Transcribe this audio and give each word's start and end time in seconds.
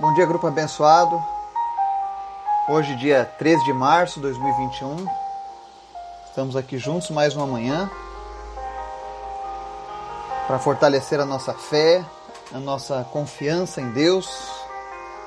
Bom 0.00 0.14
dia, 0.14 0.24
grupo 0.24 0.46
abençoado. 0.46 1.22
Hoje, 2.66 2.96
dia 2.96 3.30
13 3.38 3.64
de 3.64 3.72
março 3.74 4.14
de 4.14 4.22
2021. 4.22 5.06
Estamos 6.24 6.56
aqui 6.56 6.78
juntos 6.78 7.10
mais 7.10 7.36
uma 7.36 7.46
manhã 7.46 7.90
para 10.46 10.58
fortalecer 10.58 11.20
a 11.20 11.26
nossa 11.26 11.52
fé, 11.52 12.02
a 12.50 12.58
nossa 12.58 13.06
confiança 13.12 13.82
em 13.82 13.90
Deus 13.90 14.26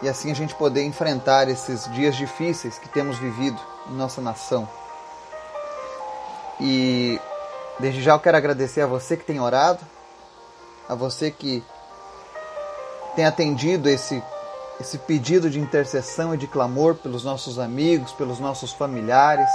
e 0.01 0.09
assim 0.09 0.31
a 0.31 0.33
gente 0.33 0.55
poder 0.55 0.83
enfrentar 0.83 1.47
esses 1.49 1.85
dias 1.91 2.15
difíceis 2.15 2.79
que 2.79 2.89
temos 2.89 3.19
vivido 3.19 3.61
em 3.87 3.93
nossa 3.93 4.21
nação. 4.21 4.67
E 6.59 7.21
desde 7.77 8.01
já 8.01 8.13
eu 8.13 8.19
quero 8.19 8.37
agradecer 8.37 8.81
a 8.81 8.87
você 8.87 9.15
que 9.15 9.23
tem 9.23 9.39
orado, 9.39 9.85
a 10.89 10.95
você 10.95 11.29
que 11.29 11.63
tem 13.15 13.23
atendido 13.23 13.87
esse 13.87 14.23
esse 14.79 14.97
pedido 14.97 15.49
de 15.49 15.59
intercessão 15.59 16.33
e 16.33 16.37
de 16.37 16.47
clamor 16.47 16.95
pelos 16.95 17.23
nossos 17.23 17.59
amigos, 17.59 18.11
pelos 18.13 18.39
nossos 18.39 18.71
familiares. 18.71 19.49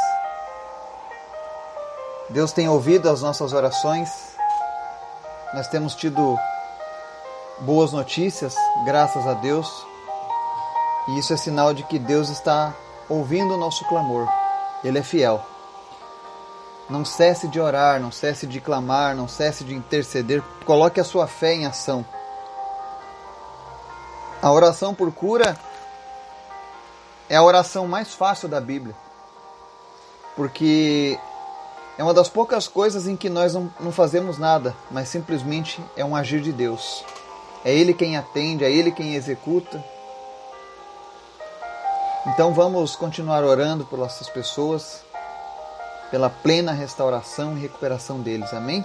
Deus 2.31 2.53
tem 2.53 2.69
ouvido 2.69 3.09
as 3.09 3.23
nossas 3.23 3.53
orações. 3.53 4.09
Nós 5.55 5.67
temos 5.69 5.95
tido 5.95 6.39
boas 7.61 7.93
notícias, 7.93 8.55
graças 8.85 9.27
a 9.27 9.35
Deus. 9.35 9.69
E 11.09 11.19
isso 11.19 11.33
é 11.33 11.37
sinal 11.37 11.73
de 11.73 11.83
que 11.85 11.99
Deus 11.99 12.29
está 12.29 12.75
ouvindo 13.09 13.55
o 13.55 13.59
nosso 13.59 13.85
clamor. 13.89 14.29
Ele 14.85 14.99
é 14.99 15.03
fiel. 15.03 15.45
Não 16.89 17.05
cesse 17.05 17.49
de 17.49 17.61
orar, 17.61 18.01
não 18.01 18.11
cesse 18.11 18.47
de 18.47 18.61
clamar, 18.61 19.15
não 19.15 19.27
cesse 19.27 19.65
de 19.65 19.75
interceder. 19.75 20.43
Coloque 20.65 21.01
a 21.01 21.05
sua 21.05 21.27
fé 21.27 21.55
em 21.55 21.67
ação. 21.67 22.05
A 24.49 24.51
oração 24.51 24.95
por 24.95 25.13
cura 25.13 25.59
é 27.29 27.37
a 27.37 27.43
oração 27.43 27.87
mais 27.87 28.15
fácil 28.15 28.49
da 28.49 28.59
Bíblia, 28.59 28.97
porque 30.35 31.21
é 31.99 32.03
uma 32.03 32.15
das 32.15 32.31
poucas 32.31 32.67
coisas 32.67 33.07
em 33.07 33.15
que 33.15 33.29
nós 33.29 33.53
não, 33.53 33.71
não, 33.79 33.93
fazemos 33.93 34.39
nada, 34.39 34.75
mas 34.91 35.11
simplesmente 35.11 35.85
é 35.95 36.03
um 36.03 36.17
agir 36.17 36.41
de 36.41 36.51
Deus. 36.51 37.05
É 37.63 37.75
Ele 37.75 37.93
quem 37.93 38.17
atende, 38.17 38.65
é 38.65 38.71
Ele 38.71 38.91
quem 38.91 39.17
executa. 39.17 39.85
Então 42.29 42.55
vamos 42.55 42.97
continuar 42.97 43.45
orando 43.45 43.85
por 43.85 44.01
essas 44.01 44.31
pessoas, 44.31 45.05
pela 46.11 46.31
plena 46.31 46.73
restauração 46.73 47.55
e 47.55 47.61
recuperação 47.61 48.23
deles. 48.23 48.55
Amém? 48.55 48.83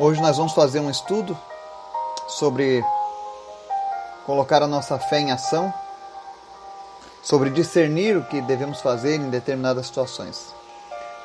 Hoje 0.00 0.20
nós 0.20 0.36
vamos 0.36 0.52
fazer 0.52 0.80
um 0.80 0.90
estudo 0.90 1.38
sobre 2.26 2.84
colocar 4.26 4.62
a 4.62 4.66
nossa 4.66 4.98
fé 4.98 5.20
em 5.20 5.30
ação, 5.30 5.72
sobre 7.22 7.50
discernir 7.50 8.16
o 8.16 8.24
que 8.24 8.40
devemos 8.40 8.80
fazer 8.80 9.16
em 9.16 9.30
determinadas 9.30 9.86
situações. 9.86 10.52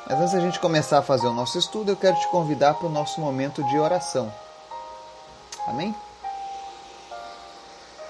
Mas 0.06 0.20
antes 0.20 0.32
da 0.32 0.40
gente 0.40 0.60
começar 0.60 0.98
a 0.98 1.02
fazer 1.02 1.26
o 1.26 1.34
nosso 1.34 1.58
estudo, 1.58 1.90
eu 1.90 1.96
quero 1.96 2.18
te 2.18 2.28
convidar 2.28 2.74
para 2.74 2.86
o 2.86 2.92
nosso 2.92 3.20
momento 3.20 3.62
de 3.64 3.78
oração. 3.78 4.32
Amém? 5.66 5.94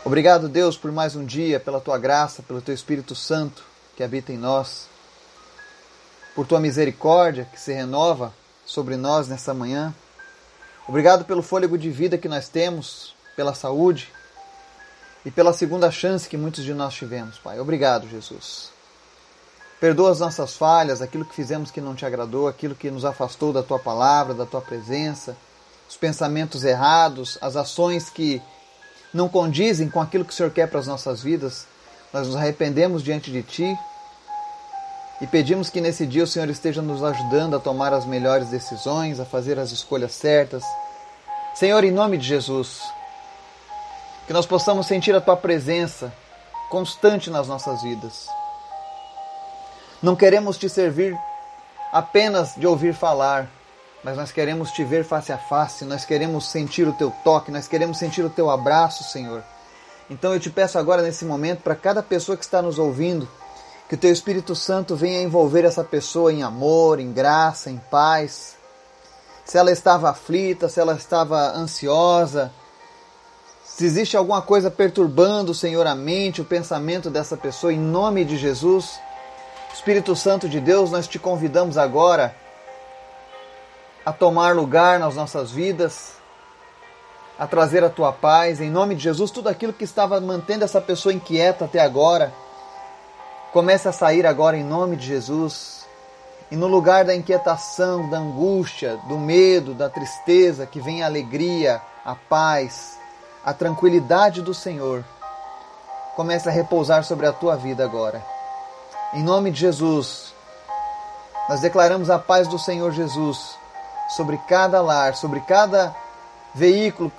Obrigado, 0.04 0.48
Deus, 0.48 0.76
por 0.76 0.92
mais 0.92 1.16
um 1.16 1.24
dia, 1.24 1.58
pela 1.58 1.80
tua 1.80 1.98
graça, 1.98 2.42
pelo 2.42 2.62
teu 2.62 2.74
Espírito 2.74 3.14
Santo 3.14 3.64
que 3.98 4.04
habita 4.04 4.32
em 4.32 4.38
nós, 4.38 4.86
por 6.36 6.46
tua 6.46 6.60
misericórdia 6.60 7.48
que 7.52 7.60
se 7.60 7.72
renova 7.72 8.32
sobre 8.64 8.96
nós 8.96 9.26
nessa 9.26 9.52
manhã. 9.52 9.92
Obrigado 10.86 11.24
pelo 11.24 11.42
fôlego 11.42 11.76
de 11.76 11.90
vida 11.90 12.16
que 12.16 12.28
nós 12.28 12.48
temos, 12.48 13.16
pela 13.34 13.54
saúde, 13.54 14.12
e 15.24 15.30
pela 15.30 15.52
segunda 15.52 15.90
chance 15.90 16.28
que 16.28 16.36
muitos 16.36 16.64
de 16.64 16.72
nós 16.72 16.94
tivemos, 16.94 17.38
Pai. 17.38 17.58
Obrigado, 17.60 18.08
Jesus. 18.08 18.70
Perdoa 19.80 20.10
as 20.10 20.20
nossas 20.20 20.56
falhas, 20.56 21.00
aquilo 21.00 21.24
que 21.24 21.34
fizemos 21.34 21.70
que 21.70 21.80
não 21.80 21.94
te 21.94 22.04
agradou, 22.04 22.48
aquilo 22.48 22.74
que 22.74 22.90
nos 22.90 23.04
afastou 23.04 23.52
da 23.52 23.62
tua 23.62 23.78
palavra, 23.78 24.34
da 24.34 24.44
tua 24.44 24.60
presença, 24.60 25.36
os 25.88 25.96
pensamentos 25.96 26.64
errados, 26.64 27.38
as 27.40 27.56
ações 27.56 28.10
que 28.10 28.42
não 29.14 29.28
condizem 29.28 29.88
com 29.88 30.00
aquilo 30.00 30.24
que 30.24 30.32
o 30.32 30.36
Senhor 30.36 30.50
quer 30.50 30.68
para 30.68 30.80
as 30.80 30.86
nossas 30.86 31.22
vidas. 31.22 31.66
Nós 32.12 32.26
nos 32.26 32.36
arrependemos 32.36 33.02
diante 33.02 33.30
de 33.30 33.42
ti 33.42 33.78
e 35.20 35.26
pedimos 35.26 35.68
que 35.68 35.80
nesse 35.80 36.06
dia 36.06 36.24
o 36.24 36.26
Senhor 36.26 36.48
esteja 36.48 36.80
nos 36.80 37.02
ajudando 37.02 37.56
a 37.56 37.60
tomar 37.60 37.92
as 37.92 38.06
melhores 38.06 38.48
decisões, 38.48 39.18
a 39.18 39.24
fazer 39.24 39.58
as 39.58 39.72
escolhas 39.72 40.12
certas. 40.12 40.64
Senhor, 41.54 41.82
em 41.84 41.90
nome 41.90 42.18
de 42.18 42.26
Jesus, 42.26 42.82
que 44.28 44.32
nós 44.34 44.44
possamos 44.44 44.86
sentir 44.86 45.16
a 45.16 45.22
tua 45.22 45.38
presença 45.38 46.12
constante 46.68 47.30
nas 47.30 47.48
nossas 47.48 47.80
vidas. 47.80 48.28
Não 50.02 50.14
queremos 50.14 50.58
te 50.58 50.68
servir 50.68 51.18
apenas 51.90 52.54
de 52.54 52.66
ouvir 52.66 52.92
falar, 52.92 53.48
mas 54.04 54.18
nós 54.18 54.30
queremos 54.30 54.70
te 54.70 54.84
ver 54.84 55.02
face 55.02 55.32
a 55.32 55.38
face, 55.38 55.86
nós 55.86 56.04
queremos 56.04 56.46
sentir 56.46 56.86
o 56.86 56.92
teu 56.92 57.10
toque, 57.24 57.50
nós 57.50 57.66
queremos 57.66 57.96
sentir 57.96 58.22
o 58.22 58.28
teu 58.28 58.50
abraço, 58.50 59.02
Senhor. 59.02 59.42
Então 60.10 60.34
eu 60.34 60.40
te 60.40 60.50
peço 60.50 60.78
agora 60.78 61.00
nesse 61.00 61.24
momento 61.24 61.62
para 61.62 61.74
cada 61.74 62.02
pessoa 62.02 62.36
que 62.36 62.44
está 62.44 62.60
nos 62.60 62.78
ouvindo, 62.78 63.26
que 63.88 63.94
o 63.94 63.98
teu 63.98 64.12
Espírito 64.12 64.54
Santo 64.54 64.94
venha 64.94 65.22
envolver 65.22 65.64
essa 65.64 65.82
pessoa 65.82 66.30
em 66.30 66.42
amor, 66.42 67.00
em 67.00 67.14
graça, 67.14 67.70
em 67.70 67.78
paz. 67.90 68.58
Se 69.46 69.56
ela 69.56 69.72
estava 69.72 70.10
aflita, 70.10 70.68
se 70.68 70.78
ela 70.78 70.92
estava 70.92 71.38
ansiosa, 71.56 72.52
se 73.78 73.84
existe 73.84 74.16
alguma 74.16 74.42
coisa 74.42 74.72
perturbando, 74.72 75.54
Senhor, 75.54 75.86
a 75.86 75.94
mente, 75.94 76.40
o 76.40 76.44
pensamento 76.44 77.08
dessa 77.08 77.36
pessoa, 77.36 77.72
em 77.72 77.78
nome 77.78 78.24
de 78.24 78.36
Jesus, 78.36 78.98
Espírito 79.72 80.16
Santo 80.16 80.48
de 80.48 80.60
Deus, 80.60 80.90
nós 80.90 81.06
te 81.06 81.16
convidamos 81.16 81.78
agora 81.78 82.34
a 84.04 84.12
tomar 84.12 84.52
lugar 84.56 84.98
nas 84.98 85.14
nossas 85.14 85.52
vidas, 85.52 86.14
a 87.38 87.46
trazer 87.46 87.84
a 87.84 87.88
tua 87.88 88.12
paz, 88.12 88.60
em 88.60 88.68
nome 88.68 88.96
de 88.96 89.02
Jesus, 89.04 89.30
tudo 89.30 89.48
aquilo 89.48 89.72
que 89.72 89.84
estava 89.84 90.20
mantendo 90.20 90.64
essa 90.64 90.80
pessoa 90.80 91.12
inquieta 91.12 91.66
até 91.66 91.78
agora, 91.78 92.34
comece 93.52 93.86
a 93.86 93.92
sair 93.92 94.26
agora 94.26 94.56
em 94.56 94.64
nome 94.64 94.96
de 94.96 95.06
Jesus. 95.06 95.86
E 96.50 96.56
no 96.56 96.66
lugar 96.66 97.04
da 97.04 97.14
inquietação, 97.14 98.10
da 98.10 98.18
angústia, 98.18 98.98
do 99.06 99.16
medo, 99.16 99.72
da 99.72 99.88
tristeza, 99.88 100.66
que 100.66 100.80
vem 100.80 101.04
a 101.04 101.06
alegria, 101.06 101.80
a 102.04 102.16
paz, 102.16 102.97
a 103.48 103.54
tranquilidade 103.54 104.42
do 104.42 104.52
Senhor 104.52 105.02
comece 106.14 106.50
a 106.50 106.52
repousar 106.52 107.02
sobre 107.02 107.24
a 107.26 107.32
tua 107.32 107.56
vida 107.56 107.82
agora. 107.82 108.22
Em 109.14 109.22
nome 109.22 109.50
de 109.50 109.60
Jesus, 109.60 110.34
nós 111.48 111.58
declaramos 111.58 112.10
a 112.10 112.18
paz 112.18 112.46
do 112.46 112.58
Senhor 112.58 112.92
Jesus 112.92 113.56
sobre 114.14 114.36
cada 114.46 114.82
lar, 114.82 115.16
sobre 115.16 115.40
cada 115.40 115.96
veículo, 116.54 117.10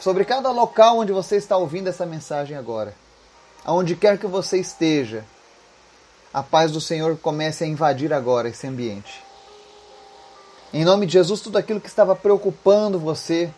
sobre 0.00 0.24
cada 0.24 0.50
local 0.50 1.00
onde 1.00 1.12
você 1.12 1.36
está 1.36 1.54
ouvindo 1.54 1.88
essa 1.88 2.06
mensagem 2.06 2.56
agora. 2.56 2.94
Aonde 3.62 3.94
quer 3.94 4.16
que 4.16 4.26
você 4.26 4.56
esteja, 4.56 5.22
a 6.32 6.42
paz 6.42 6.72
do 6.72 6.80
Senhor 6.80 7.18
comece 7.18 7.62
a 7.62 7.66
invadir 7.66 8.10
agora 8.10 8.48
esse 8.48 8.66
ambiente. 8.66 9.22
Em 10.72 10.82
nome 10.82 11.04
de 11.04 11.12
Jesus, 11.12 11.42
tudo 11.42 11.58
aquilo 11.58 11.78
que 11.78 11.88
estava 11.88 12.16
preocupando 12.16 12.98
você, 12.98 13.52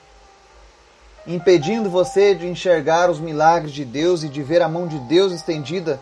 impedindo 1.27 1.91
você 1.91 2.35
de 2.35 2.47
enxergar 2.47 3.11
os 3.11 3.19
milagres 3.19 3.73
de 3.73 3.85
Deus 3.85 4.23
e 4.23 4.29
de 4.29 4.43
ver 4.43 4.63
a 4.63 4.69
mão 4.69 4.87
de 4.87 4.99
Deus 5.01 5.33
estendida 5.33 6.01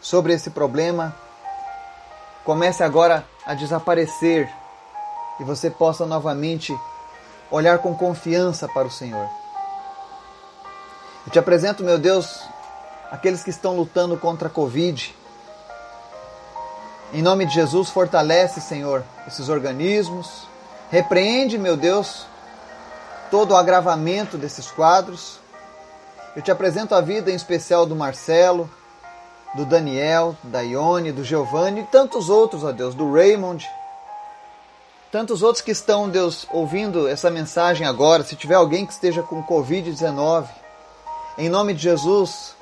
sobre 0.00 0.32
esse 0.32 0.50
problema, 0.50 1.14
comece 2.44 2.82
agora 2.82 3.24
a 3.46 3.54
desaparecer 3.54 4.48
e 5.40 5.44
você 5.44 5.70
possa 5.70 6.04
novamente 6.04 6.76
olhar 7.50 7.78
com 7.78 7.94
confiança 7.94 8.68
para 8.68 8.86
o 8.86 8.90
Senhor. 8.90 9.28
Eu 11.26 11.32
te 11.32 11.38
apresento, 11.38 11.82
meu 11.82 11.98
Deus, 11.98 12.40
aqueles 13.10 13.42
que 13.42 13.50
estão 13.50 13.76
lutando 13.76 14.16
contra 14.16 14.48
a 14.48 14.50
Covid. 14.50 15.14
Em 17.12 17.22
nome 17.22 17.46
de 17.46 17.54
Jesus, 17.54 17.88
fortalece, 17.88 18.60
Senhor, 18.60 19.02
esses 19.26 19.48
organismos. 19.48 20.46
Repreende, 20.90 21.58
meu 21.58 21.76
Deus, 21.76 22.26
todo 23.30 23.52
o 23.52 23.56
agravamento 23.56 24.36
desses 24.36 24.70
quadros. 24.70 25.38
Eu 26.34 26.42
te 26.42 26.50
apresento 26.50 26.94
a 26.94 27.00
vida 27.00 27.30
em 27.30 27.34
especial 27.34 27.86
do 27.86 27.96
Marcelo, 27.96 28.70
do 29.54 29.64
Daniel, 29.64 30.36
da 30.42 30.60
Ione, 30.60 31.12
do 31.12 31.24
Giovanni 31.24 31.80
e 31.80 31.86
tantos 31.86 32.28
outros, 32.28 32.62
ó 32.62 32.72
Deus, 32.72 32.94
do 32.94 33.12
Raymond. 33.12 33.66
Tantos 35.10 35.42
outros 35.42 35.62
que 35.62 35.70
estão, 35.70 36.08
Deus, 36.08 36.46
ouvindo 36.50 37.08
essa 37.08 37.30
mensagem 37.30 37.86
agora. 37.86 38.22
Se 38.22 38.36
tiver 38.36 38.54
alguém 38.54 38.84
que 38.84 38.92
esteja 38.92 39.22
com 39.22 39.42
Covid-19, 39.42 40.46
em 41.38 41.48
nome 41.48 41.72
de 41.72 41.82
Jesus, 41.82 42.54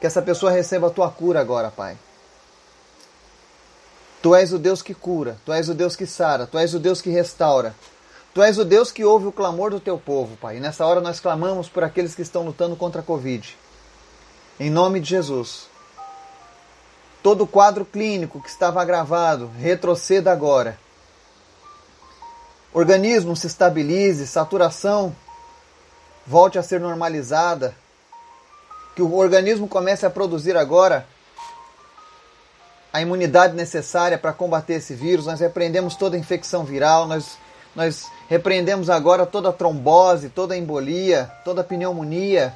que 0.00 0.06
essa 0.06 0.22
pessoa 0.22 0.50
receba 0.50 0.86
a 0.86 0.90
tua 0.90 1.10
cura 1.10 1.40
agora, 1.40 1.70
Pai. 1.70 1.98
Tu 4.22 4.34
és 4.34 4.52
o 4.52 4.58
Deus 4.58 4.82
que 4.82 4.94
cura, 4.94 5.38
tu 5.44 5.52
és 5.52 5.68
o 5.68 5.74
Deus 5.74 5.96
que 5.96 6.06
sara, 6.06 6.46
tu 6.46 6.58
és 6.58 6.74
o 6.74 6.78
Deus 6.78 7.00
que 7.00 7.10
restaura. 7.10 7.74
Tu 8.32 8.42
és 8.42 8.58
o 8.58 8.64
Deus 8.64 8.92
que 8.92 9.04
ouve 9.04 9.26
o 9.26 9.32
clamor 9.32 9.70
do 9.70 9.80
teu 9.80 9.98
povo, 9.98 10.36
Pai. 10.36 10.56
E 10.56 10.60
nessa 10.60 10.86
hora 10.86 11.00
nós 11.00 11.18
clamamos 11.18 11.68
por 11.68 11.82
aqueles 11.82 12.14
que 12.14 12.22
estão 12.22 12.44
lutando 12.44 12.76
contra 12.76 13.00
a 13.00 13.04
Covid. 13.04 13.56
Em 14.58 14.70
nome 14.70 15.00
de 15.00 15.10
Jesus. 15.10 15.66
Todo 17.22 17.44
o 17.44 17.46
quadro 17.46 17.84
clínico 17.84 18.40
que 18.40 18.48
estava 18.48 18.80
agravado, 18.80 19.50
retroceda 19.58 20.30
agora. 20.30 20.78
Organismo 22.72 23.34
se 23.34 23.48
estabilize, 23.48 24.26
saturação 24.26 25.14
volte 26.24 26.56
a 26.56 26.62
ser 26.62 26.78
normalizada. 26.78 27.74
Que 28.94 29.02
o 29.02 29.16
organismo 29.16 29.66
comece 29.66 30.06
a 30.06 30.10
produzir 30.10 30.56
agora 30.56 31.06
a 32.92 33.00
imunidade 33.00 33.54
necessária 33.54 34.16
para 34.16 34.32
combater 34.32 34.74
esse 34.74 34.94
vírus. 34.94 35.26
Nós 35.26 35.40
repreendemos 35.40 35.96
toda 35.96 36.16
infecção 36.16 36.64
viral, 36.64 37.06
nós, 37.06 37.38
nós 37.74 38.06
repreendemos 38.30 38.88
agora 38.88 39.26
toda 39.26 39.52
trombose, 39.52 40.30
toda 40.30 40.56
embolia, 40.56 41.30
toda 41.44 41.62
pneumonia 41.62 42.54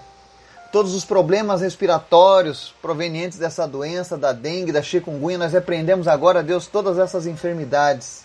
todos 0.75 0.93
os 0.93 1.05
problemas 1.05 1.61
respiratórios 1.61 2.75
provenientes 2.83 3.39
dessa 3.39 3.65
doença, 3.65 4.19
da 4.19 4.33
dengue, 4.33 4.73
da 4.73 4.83
chikungunya, 4.83 5.39
nós 5.39 5.53
repreendemos 5.53 6.09
agora, 6.09 6.43
Deus, 6.43 6.67
todas 6.67 6.99
essas 6.99 7.29
enfermidades. 7.29 8.25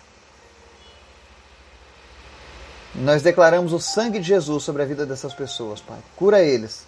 Nós 2.92 3.22
declaramos 3.22 3.72
o 3.72 3.78
sangue 3.78 4.18
de 4.18 4.26
Jesus 4.26 4.64
sobre 4.64 4.82
a 4.82 4.84
vida 4.84 5.06
dessas 5.06 5.32
pessoas, 5.32 5.80
Pai. 5.80 5.98
Cura 6.16 6.42
eles. 6.42 6.84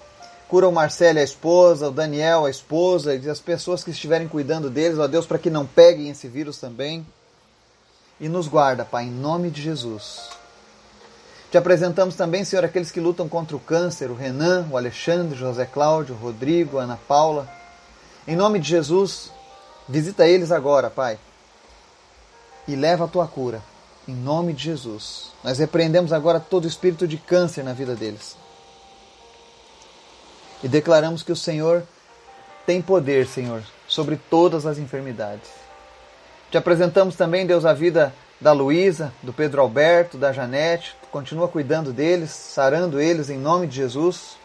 Cura 0.48 0.66
o 0.66 0.72
Marcelo, 0.72 1.20
a 1.20 1.22
esposa, 1.22 1.86
o 1.86 1.92
Daniel, 1.92 2.44
a 2.44 2.50
esposa, 2.50 3.14
e 3.14 3.30
as 3.30 3.38
pessoas 3.38 3.84
que 3.84 3.92
estiverem 3.92 4.26
cuidando 4.26 4.68
deles, 4.68 4.98
ó 4.98 5.06
Deus, 5.06 5.26
para 5.26 5.38
que 5.38 5.48
não 5.48 5.64
peguem 5.64 6.10
esse 6.10 6.26
vírus 6.26 6.58
também. 6.58 7.06
E 8.18 8.28
nos 8.28 8.48
guarda, 8.48 8.84
Pai, 8.84 9.04
em 9.04 9.12
nome 9.12 9.48
de 9.48 9.62
Jesus. 9.62 10.41
Te 11.52 11.58
apresentamos 11.58 12.14
também, 12.14 12.46
Senhor, 12.46 12.64
aqueles 12.64 12.90
que 12.90 12.98
lutam 12.98 13.28
contra 13.28 13.54
o 13.54 13.60
câncer, 13.60 14.10
o 14.10 14.14
Renan, 14.14 14.66
o 14.70 14.76
Alexandre, 14.78 15.36
José 15.38 15.66
Cláudio, 15.66 16.14
Rodrigo, 16.14 16.78
Ana 16.78 16.98
Paula. 17.06 17.46
Em 18.26 18.34
nome 18.34 18.58
de 18.58 18.70
Jesus, 18.70 19.30
visita 19.86 20.26
eles 20.26 20.50
agora, 20.50 20.88
Pai, 20.88 21.18
e 22.66 22.74
leva 22.74 23.04
a 23.04 23.08
tua 23.08 23.28
cura. 23.28 23.62
Em 24.08 24.14
nome 24.14 24.54
de 24.54 24.64
Jesus. 24.64 25.30
Nós 25.44 25.58
repreendemos 25.58 26.10
agora 26.10 26.40
todo 26.40 26.66
espírito 26.66 27.06
de 27.06 27.18
câncer 27.18 27.62
na 27.62 27.74
vida 27.74 27.94
deles. 27.94 28.34
E 30.64 30.68
declaramos 30.68 31.22
que 31.22 31.32
o 31.32 31.36
Senhor 31.36 31.82
tem 32.64 32.80
poder, 32.80 33.26
Senhor, 33.26 33.62
sobre 33.86 34.16
todas 34.16 34.64
as 34.64 34.78
enfermidades. 34.78 35.50
Te 36.50 36.56
apresentamos 36.56 37.14
também, 37.14 37.46
Deus, 37.46 37.66
a 37.66 37.74
vida 37.74 38.14
da 38.42 38.50
Luísa, 38.50 39.12
do 39.22 39.32
Pedro 39.32 39.62
Alberto, 39.62 40.18
da 40.18 40.32
Janete, 40.32 40.96
continua 41.12 41.46
cuidando 41.46 41.92
deles, 41.92 42.30
sarando 42.30 43.00
eles 43.00 43.30
em 43.30 43.38
nome 43.38 43.68
de 43.68 43.76
Jesus. 43.76 44.36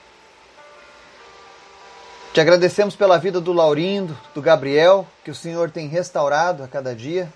Te 2.32 2.40
agradecemos 2.40 2.96
pela 2.96 3.18
vida 3.18 3.42
do 3.42 3.52
Laurindo, 3.52 4.16
do 4.36 4.42
Gabriel, 4.42 5.08
que 5.24 5.32
o 5.32 5.36
Senhor 5.36 5.72
tem 5.72 5.88
restaurado 5.88 6.62
a 6.64 6.68
cada 6.68 6.96
dia, 6.96 7.28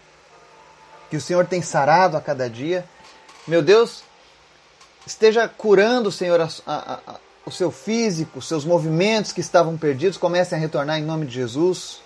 que 1.10 1.18
o 1.18 1.22
Senhor 1.22 1.48
tem 1.48 1.64
sarado 1.64 2.16
a 2.16 2.22
cada 2.22 2.48
dia. 2.48 2.86
Meu 3.48 3.64
Deus, 3.64 4.04
esteja 5.04 5.48
curando, 5.48 6.12
Senhor, 6.12 6.40
a, 6.40 6.48
a, 6.68 7.00
a, 7.08 7.16
o 7.44 7.50
seu 7.50 7.72
físico, 7.72 8.40
seus 8.40 8.64
movimentos 8.64 9.32
que 9.32 9.42
estavam 9.42 9.76
perdidos, 9.80 10.16
comecem 10.16 10.60
a 10.60 10.62
retornar 10.62 11.00
em 11.00 11.04
nome 11.04 11.26
de 11.26 11.34
Jesus. 11.34 12.02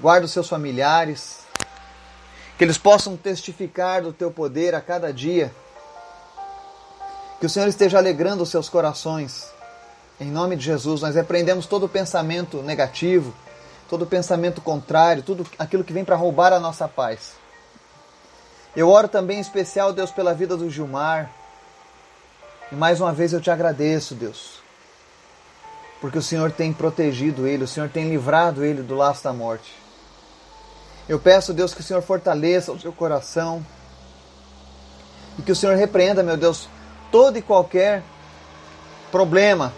Guarda 0.00 0.26
os 0.26 0.32
seus 0.32 0.48
familiares, 0.48 1.41
que 2.56 2.64
eles 2.64 2.78
possam 2.78 3.16
testificar 3.16 4.02
do 4.02 4.12
teu 4.12 4.30
poder 4.30 4.74
a 4.74 4.80
cada 4.80 5.12
dia 5.12 5.52
que 7.42 7.46
o 7.46 7.50
Senhor 7.50 7.66
esteja 7.66 7.98
alegrando 7.98 8.44
os 8.44 8.50
seus 8.50 8.68
corações. 8.68 9.50
Em 10.20 10.30
nome 10.30 10.54
de 10.54 10.64
Jesus, 10.64 11.00
nós 11.00 11.16
repreendemos 11.16 11.66
todo 11.66 11.88
pensamento 11.88 12.62
negativo, 12.62 13.34
todo 13.88 14.06
pensamento 14.06 14.60
contrário, 14.60 15.24
tudo 15.24 15.44
aquilo 15.58 15.82
que 15.82 15.92
vem 15.92 16.04
para 16.04 16.14
roubar 16.14 16.52
a 16.52 16.60
nossa 16.60 16.86
paz. 16.86 17.32
Eu 18.76 18.88
oro 18.88 19.08
também 19.08 19.38
em 19.38 19.40
especial, 19.40 19.92
Deus, 19.92 20.12
pela 20.12 20.32
vida 20.32 20.56
do 20.56 20.70
Gilmar. 20.70 21.32
E 22.70 22.76
mais 22.76 23.00
uma 23.00 23.12
vez 23.12 23.32
eu 23.32 23.40
te 23.40 23.50
agradeço, 23.50 24.14
Deus, 24.14 24.62
porque 26.00 26.18
o 26.18 26.22
Senhor 26.22 26.52
tem 26.52 26.72
protegido 26.72 27.44
ele, 27.44 27.64
o 27.64 27.68
Senhor 27.68 27.88
tem 27.88 28.08
livrado 28.08 28.64
ele 28.64 28.82
do 28.82 28.94
laço 28.94 29.24
da 29.24 29.32
morte. 29.32 29.81
Eu 31.12 31.18
peço, 31.18 31.52
Deus, 31.52 31.74
que 31.74 31.82
o 31.82 31.84
Senhor 31.84 32.00
fortaleça 32.00 32.72
o 32.72 32.80
seu 32.80 32.90
coração 32.90 33.62
e 35.38 35.42
que 35.42 35.52
o 35.52 35.54
Senhor 35.54 35.76
repreenda, 35.76 36.22
meu 36.22 36.38
Deus, 36.38 36.70
todo 37.10 37.36
e 37.36 37.42
qualquer 37.42 38.02
problema 39.10 39.74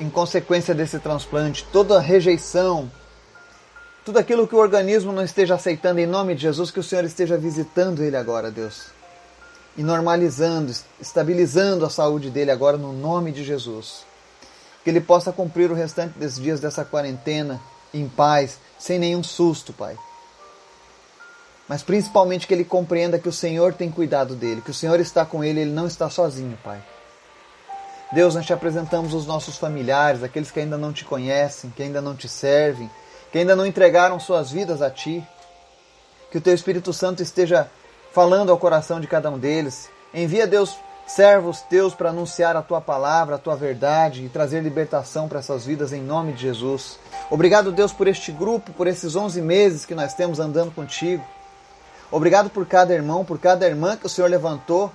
em 0.00 0.10
consequência 0.10 0.74
desse 0.74 0.98
transplante, 0.98 1.64
toda 1.72 2.00
rejeição, 2.00 2.90
tudo 4.04 4.18
aquilo 4.18 4.48
que 4.48 4.54
o 4.56 4.58
organismo 4.58 5.12
não 5.12 5.22
esteja 5.22 5.54
aceitando 5.54 6.00
em 6.00 6.08
nome 6.08 6.34
de 6.34 6.42
Jesus, 6.42 6.72
que 6.72 6.80
o 6.80 6.82
Senhor 6.82 7.04
esteja 7.04 7.36
visitando 7.36 8.02
ele 8.02 8.16
agora, 8.16 8.50
Deus. 8.50 8.86
E 9.76 9.82
normalizando, 9.84 10.72
estabilizando 11.00 11.86
a 11.86 11.90
saúde 11.90 12.30
dele 12.30 12.50
agora 12.50 12.76
no 12.76 12.92
nome 12.92 13.30
de 13.30 13.44
Jesus. 13.44 14.04
Que 14.82 14.90
ele 14.90 15.00
possa 15.00 15.30
cumprir 15.30 15.70
o 15.70 15.74
restante 15.74 16.18
desses 16.18 16.40
dias 16.40 16.58
dessa 16.58 16.84
quarentena 16.84 17.60
em 17.94 18.08
paz, 18.08 18.58
sem 18.78 18.98
nenhum 18.98 19.22
susto, 19.22 19.72
Pai 19.72 19.96
mas 21.68 21.82
principalmente 21.82 22.46
que 22.46 22.54
ele 22.54 22.64
compreenda 22.64 23.18
que 23.18 23.28
o 23.28 23.32
Senhor 23.32 23.74
tem 23.74 23.90
cuidado 23.90 24.34
dele, 24.34 24.62
que 24.62 24.70
o 24.70 24.74
Senhor 24.74 24.98
está 24.98 25.26
com 25.26 25.44
ele, 25.44 25.60
ele 25.60 25.70
não 25.70 25.86
está 25.86 26.08
sozinho, 26.08 26.58
Pai. 26.64 26.82
Deus, 28.10 28.34
nós 28.34 28.46
te 28.46 28.54
apresentamos 28.54 29.12
os 29.12 29.26
nossos 29.26 29.58
familiares, 29.58 30.22
aqueles 30.22 30.50
que 30.50 30.60
ainda 30.60 30.78
não 30.78 30.94
te 30.94 31.04
conhecem, 31.04 31.68
que 31.68 31.82
ainda 31.82 32.00
não 32.00 32.16
te 32.16 32.26
servem, 32.26 32.90
que 33.30 33.36
ainda 33.36 33.54
não 33.54 33.66
entregaram 33.66 34.18
suas 34.18 34.50
vidas 34.50 34.80
a 34.80 34.90
ti. 34.90 35.22
Que 36.30 36.38
o 36.38 36.40
teu 36.40 36.54
Espírito 36.54 36.90
Santo 36.90 37.22
esteja 37.22 37.70
falando 38.12 38.50
ao 38.50 38.56
coração 38.56 38.98
de 38.98 39.06
cada 39.06 39.30
um 39.30 39.38
deles. 39.38 39.90
Envia, 40.14 40.46
Deus, 40.46 40.74
servos 41.08 41.62
teus 41.62 41.94
para 41.94 42.10
anunciar 42.10 42.54
a 42.54 42.62
tua 42.62 42.82
palavra, 42.82 43.36
a 43.36 43.38
tua 43.38 43.56
verdade 43.56 44.26
e 44.26 44.28
trazer 44.28 44.62
libertação 44.62 45.26
para 45.26 45.38
essas 45.38 45.64
vidas 45.64 45.92
em 45.92 46.02
nome 46.02 46.34
de 46.34 46.42
Jesus. 46.42 46.98
Obrigado, 47.30 47.72
Deus, 47.72 47.92
por 47.92 48.06
este 48.06 48.30
grupo, 48.30 48.72
por 48.74 48.86
esses 48.86 49.16
11 49.16 49.40
meses 49.40 49.86
que 49.86 49.94
nós 49.94 50.12
temos 50.12 50.38
andando 50.38 50.70
contigo. 50.70 51.24
Obrigado 52.10 52.50
por 52.50 52.66
cada 52.66 52.94
irmão, 52.94 53.24
por 53.24 53.38
cada 53.38 53.66
irmã 53.66 53.96
que 53.96 54.06
o 54.06 54.08
Senhor 54.08 54.28
levantou 54.28 54.92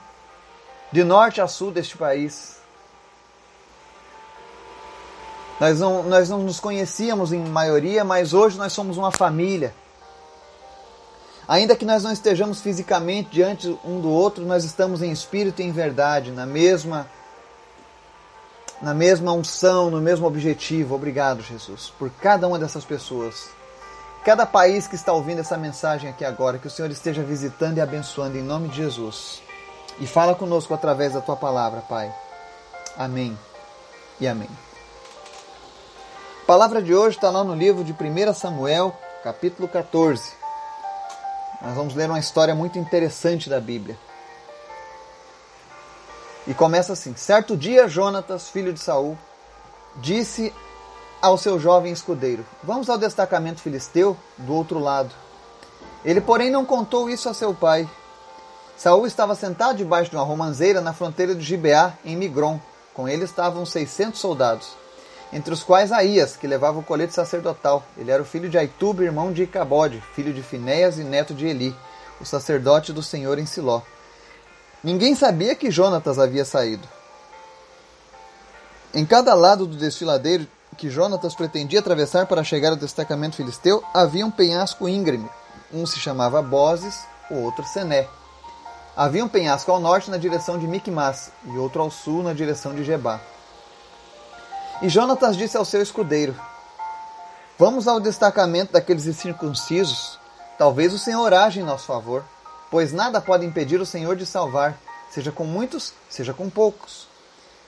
de 0.92 1.04
norte 1.04 1.42
a 1.42 1.48
sul 1.48 1.72
deste 1.72 1.98
país. 1.98 2.58
Nós 5.60 5.80
não, 5.80 6.04
nós 6.04 6.30
não 6.30 6.40
nos 6.40 6.60
conhecíamos 6.60 7.34
em 7.34 7.40
maioria, 7.40 8.04
mas 8.04 8.34
hoje 8.34 8.58
nós 8.58 8.72
somos 8.72 8.98
uma 8.98 9.12
família. 9.12 9.74
Ainda 11.48 11.76
que 11.76 11.86
nós 11.86 12.04
não 12.04 12.12
estejamos 12.12 12.62
fisicamente 12.62 13.30
diante 13.32 13.68
um 13.84 14.00
do 14.00 14.10
outro, 14.10 14.46
nós 14.46 14.64
estamos 14.64 15.02
em 15.02 15.12
espírito 15.12 15.62
e 15.62 15.66
em 15.66 15.72
verdade, 15.72 16.32
na 16.32 16.46
mesma 16.46 17.08
na 18.82 18.94
mesma 18.94 19.32
unção, 19.32 19.90
no 19.90 20.02
mesmo 20.02 20.28
objetivo. 20.28 20.96
Obrigado, 20.96 21.42
Jesus, 21.42 21.94
por 21.98 22.10
cada 22.10 22.48
uma 22.48 22.60
dessas 22.60 22.84
pessoas 22.84 23.50
cada 24.24 24.46
país 24.46 24.88
que 24.88 24.96
está 24.96 25.12
ouvindo 25.12 25.42
essa 25.42 25.58
mensagem 25.58 26.10
aqui 26.10 26.24
agora, 26.24 26.58
que 26.58 26.68
o 26.68 26.70
Senhor 26.70 26.90
esteja 26.90 27.22
visitando 27.22 27.78
e 27.78 27.82
abençoando 27.82 28.38
em 28.38 28.42
nome 28.42 28.70
de 28.70 28.78
Jesus. 28.78 29.42
E 30.00 30.08
fala 30.08 30.34
conosco 30.34 30.74
através 30.74 31.14
da 31.14 31.22
tua 31.22 31.36
palavra, 31.36 31.82
Pai. 31.82 32.14
Amém 32.98 33.38
e 34.20 34.28
amém. 34.28 34.50
A 36.42 36.46
palavra 36.46 36.82
de 36.82 36.96
hoje 36.96 37.18
está 37.18 37.30
lá 37.30 37.44
no 37.44 37.54
livro 37.54 37.84
de 37.84 37.94
1 37.94 38.34
Samuel, 38.34 38.96
capítulo 39.24 39.68
14. 39.68 40.43
Nós 41.64 41.76
vamos 41.76 41.96
ler 41.96 42.10
uma 42.10 42.20
história 42.20 42.54
muito 42.54 42.78
interessante 42.78 43.50
da 43.50 43.62
Bíblia. 43.62 43.98
E 46.46 46.54
começa 46.54 46.92
assim: 46.92 47.16
Certo 47.16 47.56
dia, 47.56 47.88
Jonatas, 47.88 48.50
filho 48.50 48.74
de 48.74 48.82
Saul, 48.82 49.18
disse 49.96 50.54
ao 51.22 51.38
seu 51.38 51.58
jovem 51.58 51.94
escudeiro: 51.94 52.46
Vamos 52.62 52.90
ao 52.90 52.98
destacamento 52.98 53.62
filisteu 53.62 54.18
do 54.38 54.54
outro 54.54 54.78
lado. 54.78 55.16
Ele, 56.04 56.20
porém, 56.20 56.52
não 56.52 56.66
contou 56.66 57.10
isso 57.10 57.30
a 57.30 57.34
seu 57.34 57.54
pai. 57.54 57.90
Saul 58.76 59.08
estava 59.08 59.34
sentado 59.34 59.78
debaixo 59.78 60.10
de 60.10 60.18
uma 60.18 60.26
romanceira 60.26 60.82
na 60.82 60.92
fronteira 60.92 61.34
de 61.34 61.42
Gibeá, 61.42 61.94
em 62.04 62.18
Migron. 62.18 62.60
Com 62.94 63.08
ele 63.08 63.24
estavam 63.24 63.66
seiscentos 63.66 64.20
soldados, 64.20 64.76
entre 65.34 65.54
os 65.54 65.64
quais 65.64 65.92
Aías, 65.92 66.38
que 66.38 66.46
levava 66.46 66.80
o 66.80 66.84
colete 66.84 67.14
sacerdotal. 67.14 67.84
Ele 67.98 68.12
era 68.12 68.22
o 68.22 68.26
filho 68.26 68.50
de 68.50 68.58
Aitube, 68.58 69.04
irmão 69.04 69.34
de 69.34 69.44
Icabode, 69.44 70.02
filho 70.16 70.32
de 70.32 70.44
Finéias 70.44 71.00
e 71.00 71.04
neto 71.04 71.34
de 71.34 71.48
Eli, 71.48 71.76
o 72.22 72.26
sacerdote 72.26 72.94
do 72.94 73.02
Senhor 73.02 73.40
em 73.40 73.46
Siló. 73.46 73.82
Ninguém 74.84 75.16
sabia 75.16 75.56
que 75.56 75.72
Jonatas 75.72 76.20
havia 76.20 76.46
saído. 76.46 76.88
Em 78.94 79.06
cada 79.06 79.34
lado 79.34 79.66
do 79.66 79.76
desfiladeiro 79.76 80.48
que 80.78 80.90
Jonatas 80.90 81.34
pretendia 81.34 81.80
atravessar 81.80 82.28
para 82.28 82.44
chegar 82.44 82.70
ao 82.70 82.76
destacamento 82.76 83.36
filisteu, 83.36 83.84
havia 83.94 84.26
um 84.26 84.32
penhasco 84.32 84.88
íngreme. 84.88 85.30
Um 85.74 85.86
se 85.86 86.00
chamava 86.00 86.42
Boses, 86.42 87.06
o 87.32 87.36
outro 87.36 87.66
Sené. 87.66 88.08
Havia 88.96 89.26
um 89.26 89.30
penhasco 89.30 89.72
ao 89.72 89.80
norte 89.80 90.12
na 90.12 90.18
direção 90.18 90.60
de 90.60 90.68
Micmas 90.68 91.32
e 91.46 91.58
outro 91.58 91.82
ao 91.82 91.90
sul 91.90 92.22
na 92.22 92.34
direção 92.34 92.76
de 92.76 92.84
Jebá. 92.84 93.20
E 94.84 94.90
Jonatas 94.90 95.38
disse 95.38 95.56
ao 95.56 95.64
seu 95.64 95.82
escudeiro: 95.82 96.36
Vamos 97.58 97.88
ao 97.88 98.02
destacamento 98.02 98.74
daqueles 98.74 99.06
incircuncisos. 99.06 100.20
Talvez 100.58 100.94
o 100.94 101.00
Senhor 101.00 101.34
age 101.34 101.62
em 101.62 101.64
nosso 101.64 101.86
favor, 101.86 102.26
pois 102.70 102.92
nada 102.92 103.22
pode 103.22 103.46
impedir 103.46 103.80
o 103.80 103.86
Senhor 103.86 104.18
de 104.18 104.26
salvar, 104.26 104.78
seja 105.10 105.32
com 105.32 105.46
muitos, 105.46 105.94
seja 106.10 106.34
com 106.34 106.50
poucos. 106.50 107.08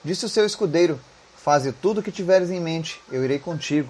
Disse 0.04 0.26
o 0.26 0.30
seu 0.30 0.46
escudeiro: 0.46 1.00
Faze 1.38 1.72
tudo 1.72 2.02
o 2.02 2.04
que 2.04 2.12
tiveres 2.12 2.50
em 2.50 2.60
mente, 2.60 3.02
eu 3.10 3.24
irei 3.24 3.40
contigo. 3.40 3.90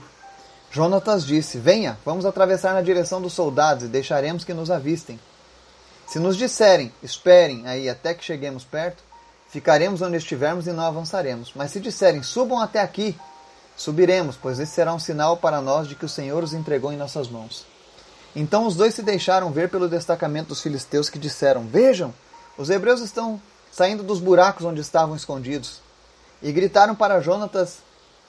Jonatas 0.70 1.26
disse: 1.26 1.58
Venha, 1.58 1.98
vamos 2.06 2.28
atravessar 2.28 2.76
na 2.76 2.82
direção 2.84 3.20
dos 3.20 3.34
soldados 3.34 3.86
e 3.86 3.88
deixaremos 3.88 4.44
que 4.44 4.54
nos 4.54 4.70
avistem. 4.70 5.20
Se 6.06 6.20
nos 6.20 6.38
disserem, 6.38 6.94
esperem 7.02 7.66
aí 7.66 7.90
até 7.90 8.14
que 8.14 8.24
cheguemos 8.24 8.64
perto, 8.64 9.04
ficaremos 9.56 10.02
onde 10.02 10.18
estivermos 10.18 10.68
e 10.68 10.74
não 10.74 10.84
avançaremos. 10.84 11.54
Mas 11.56 11.72
se 11.72 11.80
disserem, 11.80 12.22
subam 12.22 12.60
até 12.60 12.82
aqui, 12.82 13.18
subiremos, 13.78 14.36
pois 14.36 14.60
esse 14.60 14.74
será 14.74 14.94
um 14.94 15.00
sinal 15.00 15.38
para 15.38 15.62
nós 15.62 15.88
de 15.88 15.96
que 15.96 16.04
o 16.04 16.10
Senhor 16.10 16.44
os 16.44 16.54
entregou 16.54 16.92
em 16.92 16.98
nossas 16.98 17.30
mãos. 17.30 17.66
Então 18.36 18.68
os 18.68 18.76
dois 18.76 18.94
se 18.94 19.02
deixaram 19.02 19.54
ver 19.54 19.70
pelo 19.70 19.88
destacamento 19.88 20.50
dos 20.50 20.62
filisteus 20.62 21.10
que 21.10 21.18
disseram: 21.18 21.66
Vejam, 21.66 22.14
os 22.58 22.70
hebreus 22.70 23.00
estão 23.00 23.42
saindo 23.72 24.04
dos 24.04 24.20
buracos 24.20 24.66
onde 24.66 24.82
estavam 24.82 25.16
escondidos. 25.16 25.80
E 26.44 26.52
gritaram 26.52 26.94
para 26.94 27.22
Jonatas 27.22 27.78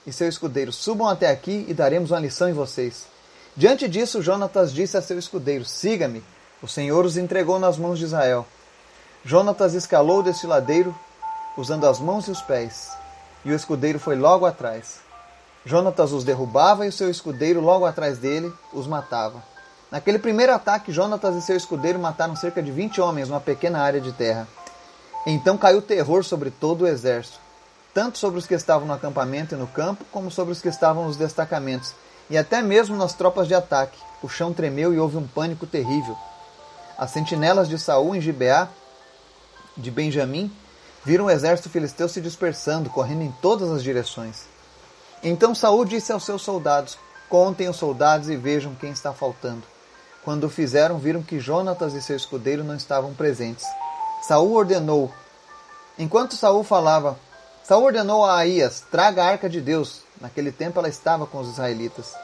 e 0.06 0.12
seu 0.12 0.28
escudeiro: 0.28 0.72
Subam 0.72 1.08
até 1.08 1.28
aqui 1.28 1.66
e 1.66 1.74
daremos 1.74 2.12
uma 2.12 2.20
lição 2.20 2.48
em 2.48 2.52
vocês. 2.52 3.04
Diante 3.56 3.88
disso, 3.88 4.22
Jonatas 4.22 4.72
disse 4.72 4.96
a 4.96 5.02
seu 5.02 5.18
escudeiro: 5.18 5.64
Siga-me, 5.64 6.22
o 6.62 6.68
Senhor 6.68 7.04
os 7.04 7.16
entregou 7.16 7.58
nas 7.58 7.76
mãos 7.76 7.98
de 7.98 8.04
Israel. 8.04 8.46
Jonatas 9.24 9.74
escalou 9.74 10.22
deste 10.22 10.46
ladeiro, 10.46 10.94
usando 11.56 11.86
as 11.86 11.98
mãos 11.98 12.28
e 12.28 12.30
os 12.30 12.42
pés, 12.42 12.90
e 13.44 13.50
o 13.50 13.54
escudeiro 13.54 13.98
foi 13.98 14.16
logo 14.16 14.46
atrás. 14.46 15.00
Jonatas 15.64 16.12
os 16.12 16.24
derrubava 16.24 16.86
e 16.86 16.88
o 16.88 16.92
seu 16.92 17.10
escudeiro, 17.10 17.60
logo 17.60 17.84
atrás 17.84 18.18
dele, 18.18 18.52
os 18.72 18.86
matava. 18.86 19.42
Naquele 19.90 20.18
primeiro 20.18 20.54
ataque, 20.54 20.92
Jonatas 20.92 21.36
e 21.36 21.42
seu 21.42 21.56
escudeiro 21.56 21.98
mataram 21.98 22.36
cerca 22.36 22.62
de 22.62 22.70
20 22.70 23.00
homens 23.00 23.28
numa 23.28 23.40
pequena 23.40 23.80
área 23.80 24.00
de 24.00 24.12
terra. 24.12 24.46
Então 25.26 25.56
caiu 25.56 25.82
terror 25.82 26.24
sobre 26.24 26.50
todo 26.50 26.82
o 26.82 26.86
exército 26.86 27.46
tanto 27.96 28.18
sobre 28.18 28.38
os 28.38 28.46
que 28.46 28.52
estavam 28.52 28.86
no 28.86 28.92
acampamento 28.92 29.54
e 29.54 29.56
no 29.58 29.66
campo, 29.66 30.04
como 30.12 30.30
sobre 30.30 30.52
os 30.52 30.60
que 30.60 30.68
estavam 30.68 31.06
nos 31.06 31.16
destacamentos, 31.16 31.94
e 32.28 32.36
até 32.36 32.60
mesmo 32.60 32.94
nas 32.94 33.14
tropas 33.14 33.48
de 33.48 33.54
ataque. 33.54 33.98
O 34.22 34.28
chão 34.28 34.52
tremeu 34.52 34.92
e 34.92 34.98
houve 34.98 35.16
um 35.16 35.26
pânico 35.26 35.66
terrível. 35.66 36.14
As 36.98 37.10
sentinelas 37.10 37.70
de 37.70 37.78
Saul 37.78 38.14
em 38.14 38.20
Gibeá, 38.20 38.68
de 39.74 39.90
Benjamim, 39.90 40.52
viram 41.06 41.26
o 41.26 41.30
exército 41.30 41.70
filisteu 41.70 42.08
se 42.08 42.20
dispersando, 42.20 42.90
correndo 42.90 43.22
em 43.22 43.30
todas 43.40 43.70
as 43.70 43.80
direções. 43.80 44.42
Então 45.22 45.54
Saul 45.54 45.84
disse 45.84 46.10
aos 46.10 46.24
seus 46.24 46.42
soldados: 46.42 46.98
Contem 47.28 47.68
os 47.68 47.76
soldados 47.76 48.28
e 48.28 48.36
vejam 48.36 48.74
quem 48.74 48.90
está 48.90 49.12
faltando. 49.12 49.62
Quando 50.24 50.44
o 50.44 50.50
fizeram, 50.50 50.98
viram 50.98 51.22
que 51.22 51.38
Jonatas 51.38 51.94
e 51.94 52.02
seu 52.02 52.16
escudeiro 52.16 52.64
não 52.64 52.74
estavam 52.74 53.14
presentes. 53.14 53.64
Saul 54.26 54.52
ordenou. 54.52 55.12
Enquanto 55.96 56.34
Saul 56.34 56.64
falava, 56.64 57.16
Saul 57.62 57.84
ordenou 57.84 58.24
a 58.24 58.38
Aías: 58.38 58.82
traga 58.90 59.22
a 59.22 59.28
arca 59.28 59.48
de 59.48 59.60
Deus. 59.60 60.02
Naquele 60.20 60.50
tempo 60.50 60.80
ela 60.80 60.88
estava 60.88 61.24
com 61.24 61.38
os 61.38 61.50
israelitas. 61.50 62.14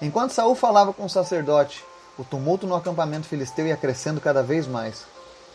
Enquanto 0.00 0.34
Saul 0.34 0.54
falava 0.54 0.92
com 0.92 1.04
o 1.04 1.10
sacerdote, 1.10 1.84
o 2.16 2.22
tumulto 2.22 2.64
no 2.64 2.76
acampamento 2.76 3.26
filisteu 3.26 3.66
ia 3.66 3.76
crescendo 3.76 4.20
cada 4.20 4.40
vez 4.40 4.68
mais. 4.68 5.04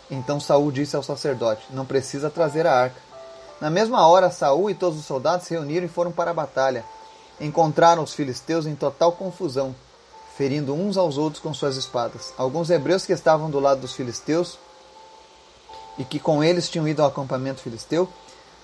Então 0.09 0.39
Saul 0.39 0.71
disse 0.71 0.95
ao 0.95 1.03
sacerdote: 1.03 1.65
Não 1.71 1.85
precisa 1.85 2.29
trazer 2.29 2.67
a 2.67 2.73
arca. 2.73 3.01
Na 3.59 3.69
mesma 3.69 4.05
hora, 4.07 4.29
Saul 4.29 4.69
e 4.69 4.75
todos 4.75 4.99
os 4.99 5.05
soldados 5.05 5.47
se 5.47 5.53
reuniram 5.53 5.85
e 5.85 5.89
foram 5.89 6.11
para 6.11 6.31
a 6.31 6.33
batalha. 6.33 6.83
Encontraram 7.39 8.03
os 8.03 8.13
filisteus 8.13 8.65
em 8.65 8.75
total 8.75 9.13
confusão, 9.13 9.75
ferindo 10.37 10.73
uns 10.73 10.97
aos 10.97 11.17
outros 11.17 11.41
com 11.41 11.53
suas 11.53 11.77
espadas. 11.77 12.33
Alguns 12.37 12.69
hebreus 12.69 13.05
que 13.05 13.13
estavam 13.13 13.49
do 13.49 13.59
lado 13.59 13.81
dos 13.81 13.93
filisteus 13.93 14.57
e 15.97 16.03
que 16.03 16.19
com 16.19 16.43
eles 16.43 16.69
tinham 16.69 16.87
ido 16.87 17.01
ao 17.01 17.07
acampamento 17.07 17.61
filisteu 17.61 18.07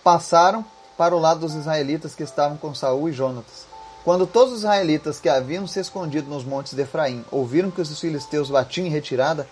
passaram 0.04 0.66
para 0.98 1.16
o 1.16 1.20
lado 1.20 1.40
dos 1.40 1.56
israelitas 1.56 2.14
que 2.14 2.24
estavam 2.24 2.58
com 2.58 2.76
Saul 2.76 3.10
e 3.10 3.14
Jonatas. 3.14 3.66
Quando 4.04 4.26
todos 4.26 4.54
os 4.54 4.60
israelitas 4.60 5.20
que 5.20 5.30
haviam 5.30 5.68
se 5.68 5.80
escondido 5.80 6.30
nos 6.30 6.44
montes 6.44 6.74
de 6.74 6.82
Efraim 6.82 7.24
ouviram 7.32 7.72
que 7.72 7.82
os 7.82 8.00
filisteus 8.00 8.50
batiam 8.50 8.86
em 8.86 8.90
retirada, 8.90 9.48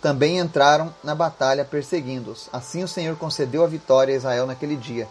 também 0.00 0.38
entraram 0.38 0.94
na 1.02 1.14
batalha 1.14 1.64
perseguindo-os. 1.64 2.48
Assim 2.52 2.82
o 2.84 2.88
Senhor 2.88 3.16
concedeu 3.16 3.64
a 3.64 3.66
vitória 3.66 4.14
a 4.14 4.16
Israel 4.16 4.46
naquele 4.46 4.76
dia, 4.76 5.08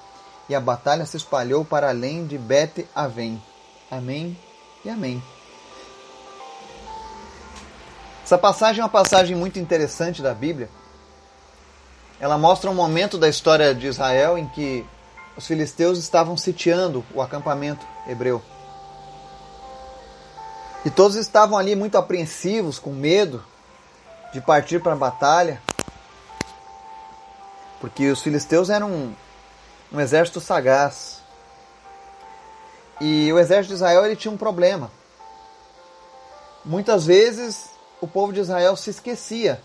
e 0.49 0.55
a 0.55 0.61
batalha 0.61 1.05
se 1.05 1.17
espalhou 1.17 1.65
para 1.65 1.89
além 1.89 2.25
de 2.25 2.37
Bet-Avém. 2.37 3.41
Amém 3.91 4.37
e 4.83 4.89
amém. 4.89 5.21
Essa 8.23 8.37
passagem 8.37 8.81
é 8.81 8.83
uma 8.83 8.89
passagem 8.89 9.35
muito 9.35 9.57
interessante 9.59 10.21
da 10.21 10.33
Bíblia, 10.33 10.69
ela 12.19 12.37
mostra 12.37 12.69
um 12.69 12.73
momento 12.73 13.17
da 13.17 13.29
história 13.29 13.75
de 13.75 13.87
Israel 13.87 14.37
em 14.37 14.47
que 14.47 14.83
os 15.37 15.45
filisteus 15.45 15.99
estavam 15.99 16.35
sitiando 16.35 17.05
o 17.13 17.21
acampamento 17.21 17.85
hebreu. 18.07 18.41
E 20.83 20.89
todos 20.89 21.15
estavam 21.15 21.57
ali 21.57 21.75
muito 21.75 21.97
apreensivos, 21.97 22.79
com 22.79 22.91
medo 22.91 23.43
de 24.33 24.41
partir 24.41 24.81
para 24.81 24.93
a 24.93 24.95
batalha, 24.95 25.61
porque 27.79 28.09
os 28.09 28.21
filisteus 28.21 28.69
eram 28.69 28.91
um, 28.91 29.15
um 29.91 29.99
exército 29.99 30.39
sagaz. 30.39 31.21
E 32.99 33.31
o 33.31 33.39
exército 33.39 33.69
de 33.69 33.75
Israel 33.75 34.05
ele 34.05 34.15
tinha 34.15 34.31
um 34.31 34.37
problema. 34.37 34.91
Muitas 36.65 37.05
vezes 37.05 37.69
o 38.01 38.07
povo 38.07 38.33
de 38.33 38.39
Israel 38.39 38.75
se 38.75 38.89
esquecia 38.89 39.61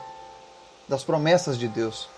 das 0.88 1.02
promessas 1.02 1.59
de 1.59 1.66
Deus. 1.66 2.09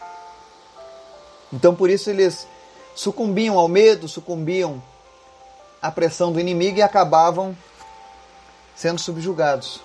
Então 1.53 1.75
por 1.75 1.89
isso 1.89 2.11
eles 2.11 2.47
sucumbiam 2.95 3.59
ao 3.59 3.69
medo, 3.69 4.09
sucumbiam 4.09 4.83
à 5.81 5.91
pressão 5.91 6.33
do 6.33 6.41
inimigo 6.41 6.79
e 6.79 6.83
acabavam 6.83 7.57
sendo 8.75 8.99
subjugados. 8.99 9.81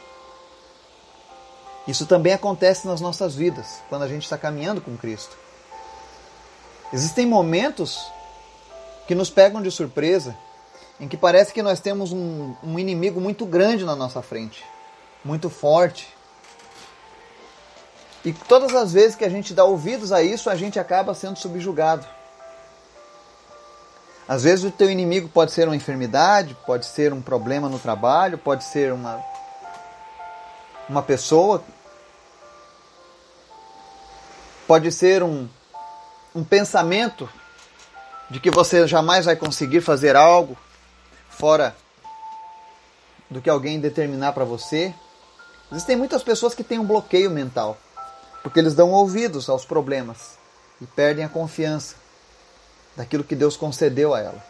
Isso 1.89 2.05
também 2.05 2.33
acontece 2.33 2.87
nas 2.87 3.01
nossas 3.01 3.33
vidas, 3.33 3.81
quando 3.89 4.03
a 4.03 4.07
gente 4.07 4.21
está 4.21 4.37
caminhando 4.37 4.79
com 4.79 4.95
Cristo. 4.95 5.35
Existem 6.93 7.25
momentos 7.25 7.99
que 9.07 9.15
nos 9.15 9.31
pegam 9.31 9.59
de 9.59 9.71
surpresa, 9.71 10.37
em 10.99 11.07
que 11.07 11.17
parece 11.17 11.51
que 11.51 11.63
nós 11.63 11.79
temos 11.79 12.11
um, 12.11 12.53
um 12.63 12.77
inimigo 12.77 13.19
muito 13.19 13.43
grande 13.43 13.85
na 13.85 13.95
nossa 13.95 14.21
frente, 14.21 14.63
muito 15.25 15.49
forte, 15.49 16.07
e 18.23 18.33
todas 18.33 18.75
as 18.75 18.93
vezes 18.93 19.15
que 19.15 19.25
a 19.25 19.29
gente 19.29 19.51
dá 19.51 19.63
ouvidos 19.63 20.11
a 20.11 20.21
isso, 20.21 20.47
a 20.47 20.55
gente 20.55 20.77
acaba 20.77 21.15
sendo 21.15 21.39
subjugado. 21.39 22.05
Às 24.27 24.43
vezes 24.43 24.63
o 24.63 24.69
teu 24.69 24.91
inimigo 24.91 25.27
pode 25.27 25.53
ser 25.53 25.67
uma 25.67 25.75
enfermidade, 25.75 26.55
pode 26.67 26.85
ser 26.85 27.13
um 27.13 27.21
problema 27.21 27.67
no 27.67 27.79
trabalho, 27.79 28.37
pode 28.37 28.63
ser 28.63 28.93
uma 28.93 29.19
uma 30.89 31.03
pessoa, 31.03 31.63
pode 34.69 34.91
ser 34.91 35.23
um 35.23 35.49
um 36.35 36.43
pensamento 36.43 37.27
de 38.29 38.39
que 38.39 38.51
você 38.51 38.87
jamais 38.87 39.25
vai 39.25 39.35
conseguir 39.35 39.81
fazer 39.81 40.15
algo 40.15 40.55
fora 41.27 41.75
do 43.27 43.41
que 43.41 43.49
alguém 43.49 43.79
determinar 43.79 44.33
para 44.33 44.45
você. 44.45 44.93
Existem 45.71 45.95
muitas 45.95 46.21
pessoas 46.21 46.53
que 46.53 46.63
têm 46.63 46.77
um 46.77 46.85
bloqueio 46.85 47.31
mental 47.31 47.79
porque 48.43 48.59
eles 48.59 48.75
dão 48.75 48.91
ouvidos 48.91 49.49
aos 49.49 49.65
problemas 49.65 50.37
e 50.79 50.85
perdem 50.85 51.25
a 51.25 51.29
confiança 51.29 51.95
daquilo 52.95 53.23
que 53.23 53.35
Deus 53.35 53.57
concedeu 53.57 54.13
a 54.13 54.19
ela. 54.19 54.45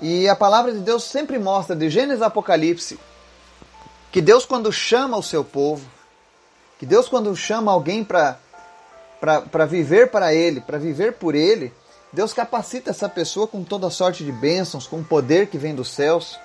E 0.00 0.28
a 0.28 0.36
palavra 0.36 0.72
de 0.72 0.78
Deus 0.78 1.02
sempre 1.02 1.36
mostra, 1.36 1.74
de 1.74 1.90
Gênesis 1.90 2.22
a 2.22 2.26
Apocalipse, 2.26 2.96
que 4.12 4.20
Deus, 4.20 4.46
quando 4.46 4.72
chama 4.72 5.16
o 5.16 5.22
seu 5.22 5.44
povo, 5.44 5.84
que 6.78 6.86
Deus, 6.86 7.08
quando 7.08 7.34
chama 7.36 7.70
alguém 7.70 8.02
para 8.02 8.38
viver 9.68 10.10
para 10.10 10.34
Ele, 10.34 10.60
para 10.60 10.78
viver 10.78 11.14
por 11.14 11.34
Ele, 11.34 11.72
Deus 12.12 12.32
capacita 12.32 12.90
essa 12.90 13.08
pessoa 13.08 13.46
com 13.46 13.64
toda 13.64 13.88
sorte 13.90 14.24
de 14.24 14.32
bênçãos, 14.32 14.86
com 14.86 15.00
o 15.00 15.04
poder 15.04 15.46
que 15.46 15.58
vem 15.58 15.74
dos 15.74 15.90
céus. 15.90 16.38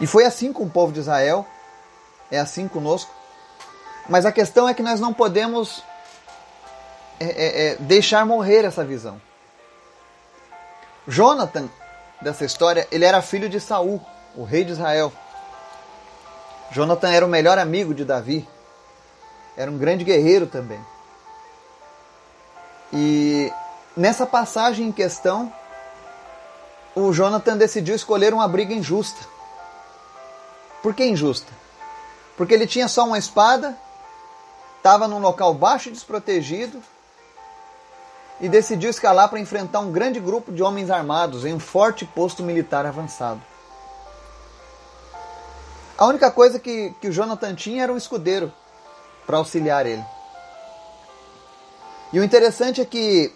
E 0.00 0.06
foi 0.06 0.24
assim 0.24 0.52
com 0.52 0.64
o 0.64 0.70
povo 0.70 0.92
de 0.92 1.00
Israel 1.00 1.46
é 2.30 2.38
assim 2.38 2.68
conosco. 2.68 3.10
Mas 4.08 4.24
a 4.24 4.32
questão 4.32 4.68
é 4.68 4.74
que 4.74 4.82
nós 4.82 5.00
não 5.00 5.12
podemos 5.12 5.82
é, 7.18 7.24
é, 7.24 7.66
é, 7.66 7.76
deixar 7.76 8.24
morrer 8.24 8.64
essa 8.64 8.84
visão. 8.84 9.20
Jonathan, 11.08 11.68
dessa 12.20 12.44
história, 12.44 12.86
ele 12.90 13.04
era 13.04 13.22
filho 13.22 13.48
de 13.48 13.60
Saul, 13.60 14.00
o 14.34 14.44
rei 14.44 14.64
de 14.64 14.72
Israel. 14.72 15.12
Jonathan 16.70 17.10
era 17.10 17.24
o 17.24 17.28
melhor 17.28 17.58
amigo 17.58 17.94
de 17.94 18.04
Davi. 18.04 18.46
Era 19.56 19.70
um 19.70 19.78
grande 19.78 20.04
guerreiro 20.04 20.46
também. 20.46 20.80
E 22.92 23.50
nessa 23.96 24.26
passagem 24.26 24.88
em 24.88 24.92
questão, 24.92 25.52
o 26.94 27.12
Jonathan 27.12 27.56
decidiu 27.56 27.94
escolher 27.94 28.34
uma 28.34 28.46
briga 28.46 28.74
injusta. 28.74 29.20
Por 30.82 30.94
que 30.94 31.04
injusta? 31.04 31.52
Porque 32.36 32.52
ele 32.52 32.66
tinha 32.66 32.86
só 32.86 33.04
uma 33.04 33.18
espada, 33.18 33.76
estava 34.76 35.08
num 35.08 35.18
local 35.18 35.54
baixo 35.54 35.88
e 35.88 35.92
desprotegido 35.92 36.82
e 38.40 38.48
decidiu 38.48 38.90
escalar 38.90 39.28
para 39.28 39.40
enfrentar 39.40 39.80
um 39.80 39.90
grande 39.90 40.20
grupo 40.20 40.52
de 40.52 40.62
homens 40.62 40.90
armados 40.90 41.44
em 41.44 41.54
um 41.54 41.58
forte 41.58 42.04
posto 42.04 42.42
militar 42.42 42.84
avançado. 42.84 43.40
A 45.96 46.04
única 46.04 46.30
coisa 46.30 46.58
que, 46.58 46.94
que 47.00 47.08
o 47.08 47.12
Jonathan 47.12 47.54
tinha 47.54 47.82
era 47.82 47.92
um 47.92 47.96
escudeiro 47.96 48.52
para 49.26 49.38
auxiliar 49.38 49.86
ele. 49.86 50.04
E 52.12 52.20
o 52.20 52.24
interessante 52.24 52.80
é 52.80 52.84
que 52.84 53.34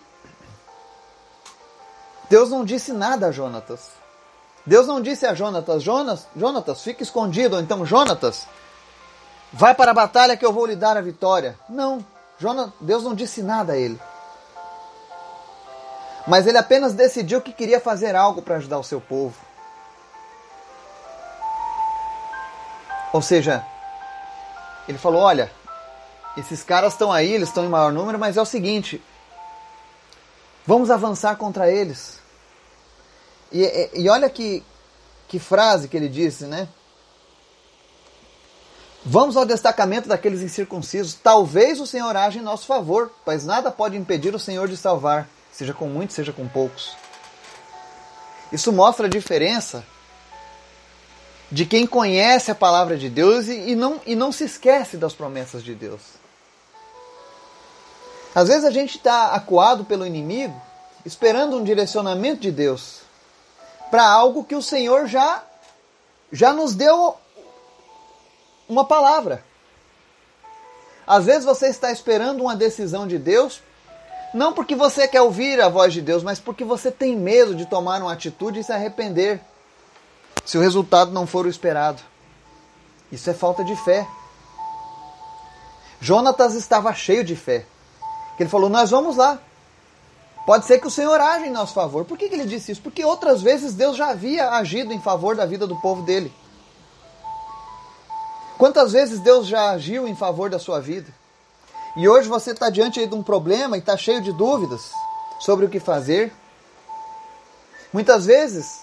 Deus 2.31 2.49
não 2.49 2.65
disse 2.65 2.93
nada 2.93 3.27
a 3.27 3.33
Jonatas. 3.33 3.91
Deus 4.65 4.87
não 4.87 5.01
disse 5.01 5.27
a 5.27 5.35
Jonatas, 5.35 5.83
Jonas, 5.83 6.29
Jonatas, 6.37 6.83
fica 6.83 7.03
escondido, 7.03 7.57
ou 7.57 7.63
então 7.63 7.85
Jonatas, 7.85 8.47
vai 9.53 9.75
para 9.75 9.91
a 9.91 9.95
batalha 9.95 10.37
que 10.37 10.47
eu 10.47 10.53
vou 10.53 10.67
lhe 10.67 10.77
dar 10.77 10.97
a 10.97 11.01
vitória. 11.01 11.59
Não, 11.69 12.05
Jonas, 12.39 12.71
Deus 12.81 13.03
não 13.03 13.15
disse 13.15 13.43
nada 13.43 13.73
a 13.73 13.77
ele. 13.77 14.01
Mas 16.27 16.47
ele 16.47 16.59
apenas 16.59 16.93
decidiu 16.93 17.41
que 17.41 17.53
queria 17.53 17.81
fazer 17.81 18.15
algo 18.15 18.43
para 18.43 18.57
ajudar 18.57 18.79
o 18.79 18.85
seu 18.85 19.01
povo. 19.01 19.35
Ou 23.13 23.21
seja, 23.21 23.65
ele 24.87 24.99
falou: 24.99 25.23
Olha, 25.23 25.51
esses 26.37 26.63
caras 26.63 26.93
estão 26.93 27.13
aí, 27.13 27.33
eles 27.33 27.49
estão 27.49 27.65
em 27.65 27.69
maior 27.69 27.93
número, 27.93 28.19
mas 28.19 28.37
é 28.37 28.43
o 28.43 28.47
seguinte: 28.47 29.03
vamos 30.67 30.91
avançar 30.91 31.37
contra 31.37 31.71
eles. 31.71 32.21
E, 33.53 33.63
e, 33.63 34.03
e 34.03 34.09
olha 34.09 34.31
que, 34.31 34.63
que 35.29 35.39
frase 35.39 35.89
que 35.89 35.97
ele 35.97 36.09
disse, 36.09 36.45
né? 36.45 36.69
Vamos 39.05 39.37
ao 39.37 39.47
destacamento 39.47 40.09
daqueles 40.09 40.43
incircuncisos. 40.43 41.15
Talvez 41.15 41.81
o 41.81 41.87
Senhor 41.87 42.15
age 42.15 42.39
em 42.39 42.43
nosso 42.43 42.67
favor, 42.67 43.11
pois 43.25 43.45
nada 43.45 43.71
pode 43.71 43.97
impedir 43.97 44.35
o 44.35 44.39
Senhor 44.39 44.69
de 44.69 44.77
salvar, 44.77 45.29
seja 45.51 45.73
com 45.73 45.87
muitos, 45.87 46.15
seja 46.15 46.33
com 46.33 46.47
poucos. 46.47 46.95
Isso 48.53 48.73
mostra 48.73 49.07
a 49.07 49.11
diferença 49.11 49.85
de 51.51 51.65
quem 51.65 51.87
conhece 51.87 52.51
a 52.51 52.55
palavra 52.55 52.97
de 52.97 53.09
Deus 53.09 53.49
e, 53.49 53.75
não, 53.75 54.01
e 54.07 54.15
não 54.15 54.31
se 54.31 54.45
esquece 54.45 54.97
das 54.97 55.15
promessas 55.15 55.65
de 55.65 55.75
Deus. 55.75 56.20
Às 58.35 58.49
vezes 58.49 58.65
a 58.65 58.71
gente 58.71 58.97
está 58.97 59.33
acuado 59.35 59.85
pelo 59.85 60.07
inimigo, 60.07 60.61
esperando 61.05 61.57
um 61.57 61.65
direcionamento 61.65 62.41
de 62.41 62.51
Deus 62.51 63.01
para 63.91 64.09
algo 64.09 64.45
que 64.45 64.55
o 64.55 64.63
Senhor 64.63 65.07
já, 65.07 65.43
já 66.31 66.53
nos 66.53 66.75
deu 66.75 67.17
uma 68.69 68.85
palavra. 68.85 69.45
Às 71.07 71.27
vezes 71.27 71.45
você 71.45 71.67
está 71.67 71.91
esperando 71.91 72.43
uma 72.43 72.55
decisão 72.55 73.07
de 73.07 73.19
Deus, 73.19 73.61
não 74.33 74.53
porque 74.53 74.77
você 74.77 75.09
quer 75.09 75.23
ouvir 75.23 75.61
a 75.61 75.69
voz 75.69 75.93
de 75.93 76.01
Deus, 76.01 76.23
mas 76.23 76.39
porque 76.39 76.65
você 76.65 76.89
tem 76.89 77.17
medo 77.17 77.53
de 77.53 77.67
tomar 77.67 78.01
uma 78.01 78.13
atitude 78.13 78.61
e 78.61 78.65
se 78.65 78.73
arrepender 78.73 79.41
se 80.45 80.57
o 80.57 80.61
resultado 80.61 81.11
não 81.11 81.27
for 81.27 81.47
o 81.47 81.49
esperado. 81.49 82.01
Isso 83.11 83.29
é 83.29 83.35
falta 83.35 83.65
de 83.65 83.75
fé. 83.75 84.07
Jonatas 86.01 86.55
estava 86.55 86.95
cheio 86.95 87.25
de 87.25 87.35
fé. 87.35 87.67
Ele 88.41 88.49
falou: 88.49 88.71
Nós 88.71 88.91
vamos 88.91 89.17
lá. 89.17 89.39
Pode 90.47 90.65
ser 90.65 90.81
que 90.81 90.87
o 90.87 90.91
Senhor 90.91 91.21
age 91.21 91.47
em 91.47 91.51
nosso 91.51 91.75
favor. 91.75 92.05
Por 92.05 92.17
que, 92.17 92.29
que 92.29 92.35
ele 92.35 92.47
disse 92.47 92.73
isso? 92.73 92.83
Porque 92.83 93.05
outras 93.05 93.43
vezes 93.43 93.75
Deus 93.75 93.97
já 93.97 94.09
havia 94.09 94.51
agido 94.51 94.93
em 94.93 95.01
favor 95.01 95.37
da 95.37 95.45
vida 95.45 95.67
do 95.67 95.77
povo 95.77 96.03
dele. 96.03 96.33
Quantas 98.59 98.93
vezes 98.93 99.21
Deus 99.21 99.47
já 99.47 99.71
agiu 99.71 100.09
em 100.09 100.17
favor 100.17 100.51
da 100.51 100.59
sua 100.59 100.81
vida? 100.81 101.13
E 101.97 102.09
hoje 102.09 102.29
você 102.29 102.53
está 102.53 102.71
diante 102.71 103.07
de 103.07 103.15
um 103.15 103.23
problema 103.23 103.77
e 103.77 103.81
está 103.81 103.97
cheio 103.97 104.21
de 104.21 104.33
dúvidas 104.33 104.91
sobre 105.41 105.67
o 105.67 105.69
que 105.69 105.79
fazer. 105.79 106.33
Muitas 107.93 108.25
vezes 108.27 108.81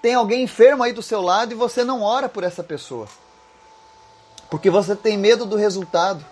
tem 0.00 0.14
alguém 0.14 0.44
enfermo 0.44 0.82
aí 0.82 0.92
do 0.92 1.02
seu 1.02 1.20
lado 1.20 1.52
e 1.52 1.56
você 1.56 1.84
não 1.84 2.02
ora 2.02 2.28
por 2.28 2.44
essa 2.44 2.62
pessoa. 2.62 3.08
Porque 4.48 4.70
você 4.70 4.94
tem 4.94 5.18
medo 5.18 5.44
do 5.44 5.56
resultado. 5.56 6.24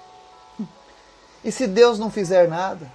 E 1.45 1.53
se 1.53 1.67
Deus 1.67 1.99
não 1.99 2.11
fizer 2.11 2.49
nada? 2.49 2.91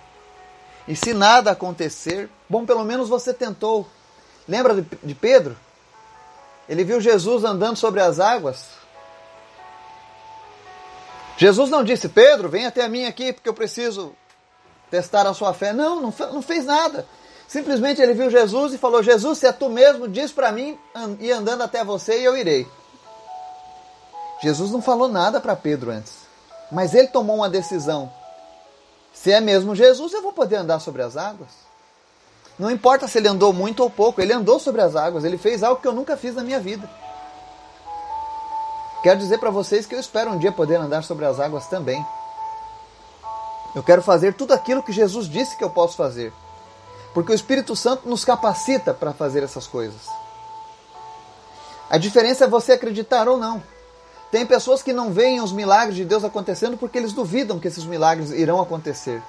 E 0.88 0.96
se 0.96 1.14
nada 1.14 1.52
acontecer? 1.52 2.30
Bom, 2.50 2.66
pelo 2.66 2.84
menos 2.84 3.10
você 3.10 3.34
tentou. 3.34 3.88
Lembra 4.48 4.86
de 5.04 5.16
Pedro? 5.16 5.58
Ele 6.68 6.84
viu 6.84 7.00
Jesus 7.00 7.44
andando 7.44 7.78
sobre 7.78 8.02
as 8.02 8.20
águas. 8.20 8.68
Jesus 11.38 11.70
não 11.70 11.84
disse, 11.84 12.10
Pedro, 12.10 12.50
vem 12.50 12.66
até 12.66 12.88
mim 12.88 13.06
aqui 13.06 13.34
porque 13.34 13.50
eu 13.50 13.54
preciso 13.54 14.14
testar 14.92 15.26
a 15.26 15.34
sua 15.34 15.54
fé. 15.54 15.74
Não, 15.74 16.02
não 16.02 16.42
fez 16.42 16.66
nada. 16.66 17.08
Simplesmente 17.48 18.02
ele 18.02 18.14
viu 18.14 18.30
Jesus 18.30 18.74
e 18.74 18.78
falou: 18.78 19.04
Jesus, 19.04 19.38
se 19.40 19.48
é 19.48 19.52
tu 19.52 19.70
mesmo, 19.70 20.08
diz 20.08 20.32
para 20.32 20.52
mim 20.52 20.78
ir 21.20 21.32
andando 21.32 21.62
até 21.62 21.84
você 21.84 22.20
e 22.20 22.24
eu 22.24 22.36
irei. 22.38 22.68
Jesus 24.42 24.72
não 24.72 24.82
falou 24.82 25.08
nada 25.08 25.40
para 25.40 25.56
Pedro 25.56 25.92
antes, 25.92 26.14
mas 26.72 26.94
ele 26.94 27.08
tomou 27.08 27.38
uma 27.38 27.50
decisão. 27.50 28.12
Se 29.14 29.32
é 29.32 29.40
mesmo 29.40 29.76
Jesus, 29.76 30.12
eu 30.14 30.22
vou 30.22 30.34
poder 30.34 30.58
andar 30.58 30.80
sobre 30.80 31.02
as 31.02 31.16
águas. 31.16 31.50
Não 32.58 32.70
importa 32.70 33.08
se 33.08 33.18
ele 33.18 33.28
andou 33.28 33.54
muito 33.54 33.82
ou 33.82 33.90
pouco, 33.90 34.22
ele 34.22 34.34
andou 34.34 34.60
sobre 34.60 34.82
as 34.82 34.96
águas, 34.96 35.24
ele 35.24 35.38
fez 35.38 35.64
algo 35.64 35.82
que 35.82 35.88
eu 35.88 35.94
nunca 35.94 36.18
fiz 36.18 36.36
na 36.36 36.44
minha 36.44 36.60
vida. 36.60 36.90
Quero 39.02 39.20
dizer 39.20 39.38
para 39.38 39.50
vocês 39.50 39.86
que 39.86 39.94
eu 39.96 40.00
espero 40.00 40.32
um 40.32 40.38
dia 40.38 40.52
poder 40.52 40.76
andar 40.76 41.04
sobre 41.04 41.26
as 41.26 41.40
águas 41.40 41.68
também. 41.68 42.06
Eu 43.76 43.84
quero 43.84 44.02
fazer 44.02 44.34
tudo 44.34 44.54
aquilo 44.54 44.84
que 44.84 44.92
Jesus 44.92 45.28
disse 45.28 45.58
que 45.58 45.64
eu 45.64 45.70
posso 45.70 45.96
fazer. 45.96 46.32
Porque 47.14 47.32
o 47.32 47.36
Espírito 47.36 47.76
Santo 47.76 48.08
nos 48.08 48.24
capacita 48.24 48.94
para 48.94 49.14
fazer 49.14 49.44
essas 49.44 49.68
coisas. 49.68 50.02
A 51.90 51.98
diferença 51.98 52.46
é 52.46 52.48
você 52.48 52.74
acreditar 52.74 53.28
ou 53.28 53.38
não. 53.38 53.62
Tem 54.34 54.48
pessoas 54.48 54.82
que 54.82 54.92
não 54.92 55.14
veem 55.14 55.42
os 55.42 55.52
milagres 55.52 55.96
de 55.96 56.04
Deus 56.04 56.24
acontecendo 56.24 56.76
porque 56.76 56.98
eles 56.98 57.14
duvidam 57.14 57.60
que 57.60 57.68
esses 57.68 57.86
milagres 57.86 58.32
irão 58.32 58.60
acontecer. 58.60 59.22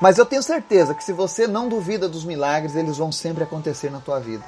Mas 0.00 0.16
eu 0.16 0.24
tenho 0.24 0.42
certeza 0.42 0.94
que 0.94 1.04
se 1.04 1.12
você 1.12 1.46
não 1.46 1.68
duvida 1.68 2.08
dos 2.08 2.24
milagres, 2.24 2.74
eles 2.74 2.96
vão 2.96 3.12
sempre 3.12 3.44
acontecer 3.44 3.90
na 3.90 4.00
tua 4.00 4.18
vida. 4.20 4.42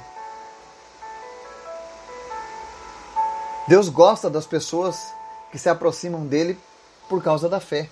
Deus 3.67 3.89
gosta 3.89 4.27
das 4.27 4.47
pessoas 4.47 5.13
que 5.51 5.59
se 5.59 5.69
aproximam 5.69 6.25
dele 6.25 6.59
por 7.07 7.21
causa 7.21 7.47
da 7.47 7.59
fé. 7.59 7.87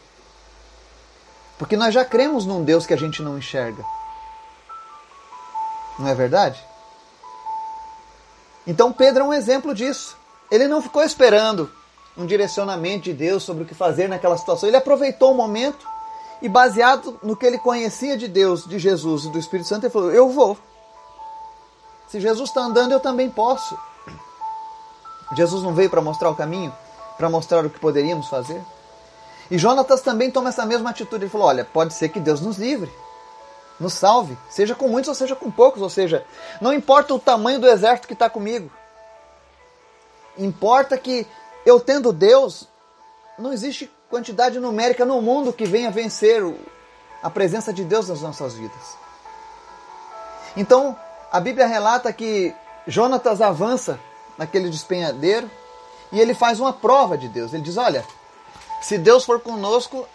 Porque 1.60 1.78
nós 1.78 1.94
já 1.94 2.04
cremos 2.04 2.44
num 2.44 2.64
Deus 2.64 2.88
que 2.88 2.94
a 2.96 2.98
gente 2.98 3.22
não 3.22 3.38
enxerga. 3.38 3.86
Não 6.00 6.08
é 6.08 6.16
verdade? 6.16 6.60
Então 8.66 8.92
Pedro 8.92 9.26
é 9.26 9.28
um 9.28 9.34
exemplo 9.34 9.72
disso. 9.72 10.25
Ele 10.50 10.68
não 10.68 10.82
ficou 10.82 11.04
esperando 11.04 11.70
um 12.18 12.26
direcionamento 12.26 13.06
de 13.06 13.14
Deus 13.14 13.44
sobre 13.44 13.64
o 13.64 13.66
que 13.66 13.76
fazer 13.76 14.08
naquela 14.08 14.38
situação. 14.38 14.70
Ele 14.70 14.78
aproveitou 14.78 15.32
o 15.32 15.36
momento 15.36 15.86
e, 16.42 16.48
baseado 16.48 17.20
no 17.22 17.36
que 17.36 17.46
ele 17.46 17.58
conhecia 17.58 18.18
de 18.18 18.28
Deus, 18.28 18.66
de 18.66 18.80
Jesus 18.80 19.26
e 19.26 19.30
do 19.30 19.40
Espírito 19.40 19.68
Santo, 19.68 19.86
ele 19.86 19.94
falou: 19.94 20.12
Eu 20.12 20.30
vou. 20.30 20.58
Se 22.08 22.20
Jesus 22.20 22.50
está 22.50 22.62
andando, 22.62 22.92
eu 22.92 23.00
também 23.00 23.30
posso. 23.30 23.78
Jesus 25.36 25.64
não 25.64 25.74
veio 25.74 25.90
para 25.90 26.02
mostrar 26.02 26.30
o 26.30 26.36
caminho, 26.36 26.74
para 27.18 27.30
mostrar 27.30 27.66
o 27.66 27.70
que 27.70 27.80
poderíamos 27.80 28.28
fazer? 28.28 28.62
E 29.50 29.58
Jonatas 29.58 30.02
também 30.02 30.32
toma 30.32 30.50
essa 30.50 30.66
mesma 30.66 30.92
atitude. 30.92 31.26
Ele 31.26 31.32
falou: 31.32 31.48
olha, 31.48 31.66
pode 31.66 31.94
ser 31.94 32.10
que 32.10 32.20
Deus 32.20 32.42
nos 32.42 32.58
livre, 32.58 32.92
nos 33.80 33.94
salve, 33.94 34.38
seja 34.50 34.76
com 34.76 34.88
muitos 34.88 35.10
ou 35.10 35.16
seja 35.16 35.36
com 35.36 35.52
poucos, 35.52 35.82
ou 35.82 35.90
seja, 35.90 36.26
não 36.62 36.74
importa 36.74 37.14
o 37.14 37.20
tamanho 37.20 37.60
do 37.60 37.68
exército 37.68 38.08
que 38.08 38.14
está 38.14 38.30
comigo, 38.30 38.72
importa 40.38 40.98
que 40.98 41.26
eu 41.66 41.80
tendo 41.80 42.14
Deus, 42.14 42.68
não 43.38 43.52
existe 43.52 43.92
quantidade 44.10 44.60
numérica 44.60 45.06
no 45.06 45.22
mundo 45.22 45.52
que 45.52 45.66
venha 45.66 45.92
vencer 45.92 46.44
a 47.22 47.30
presença 47.30 47.74
de 47.74 47.84
Deus 47.84 48.10
nas 48.10 48.22
nossas 48.22 48.54
vidas. 48.54 48.98
Então, 50.56 50.98
a 51.32 51.40
Bíblia 51.40 51.66
relata 51.66 52.14
que 52.14 52.54
Jonatas 52.88 53.42
avança 53.42 54.00
naquele 54.38 54.70
despenhadeiro 54.70 55.50
e 56.12 56.20
ele 56.20 56.34
faz 56.34 56.60
uma 56.60 56.72
prova 56.72 57.18
de 57.18 57.28
Deus. 57.28 57.54
Ele 57.54 57.64
diz: 57.64 57.78
Olha, 57.78 58.06
se 58.82 58.98
Deus 58.98 59.26
for 59.26 59.40
conosco, 59.40 60.08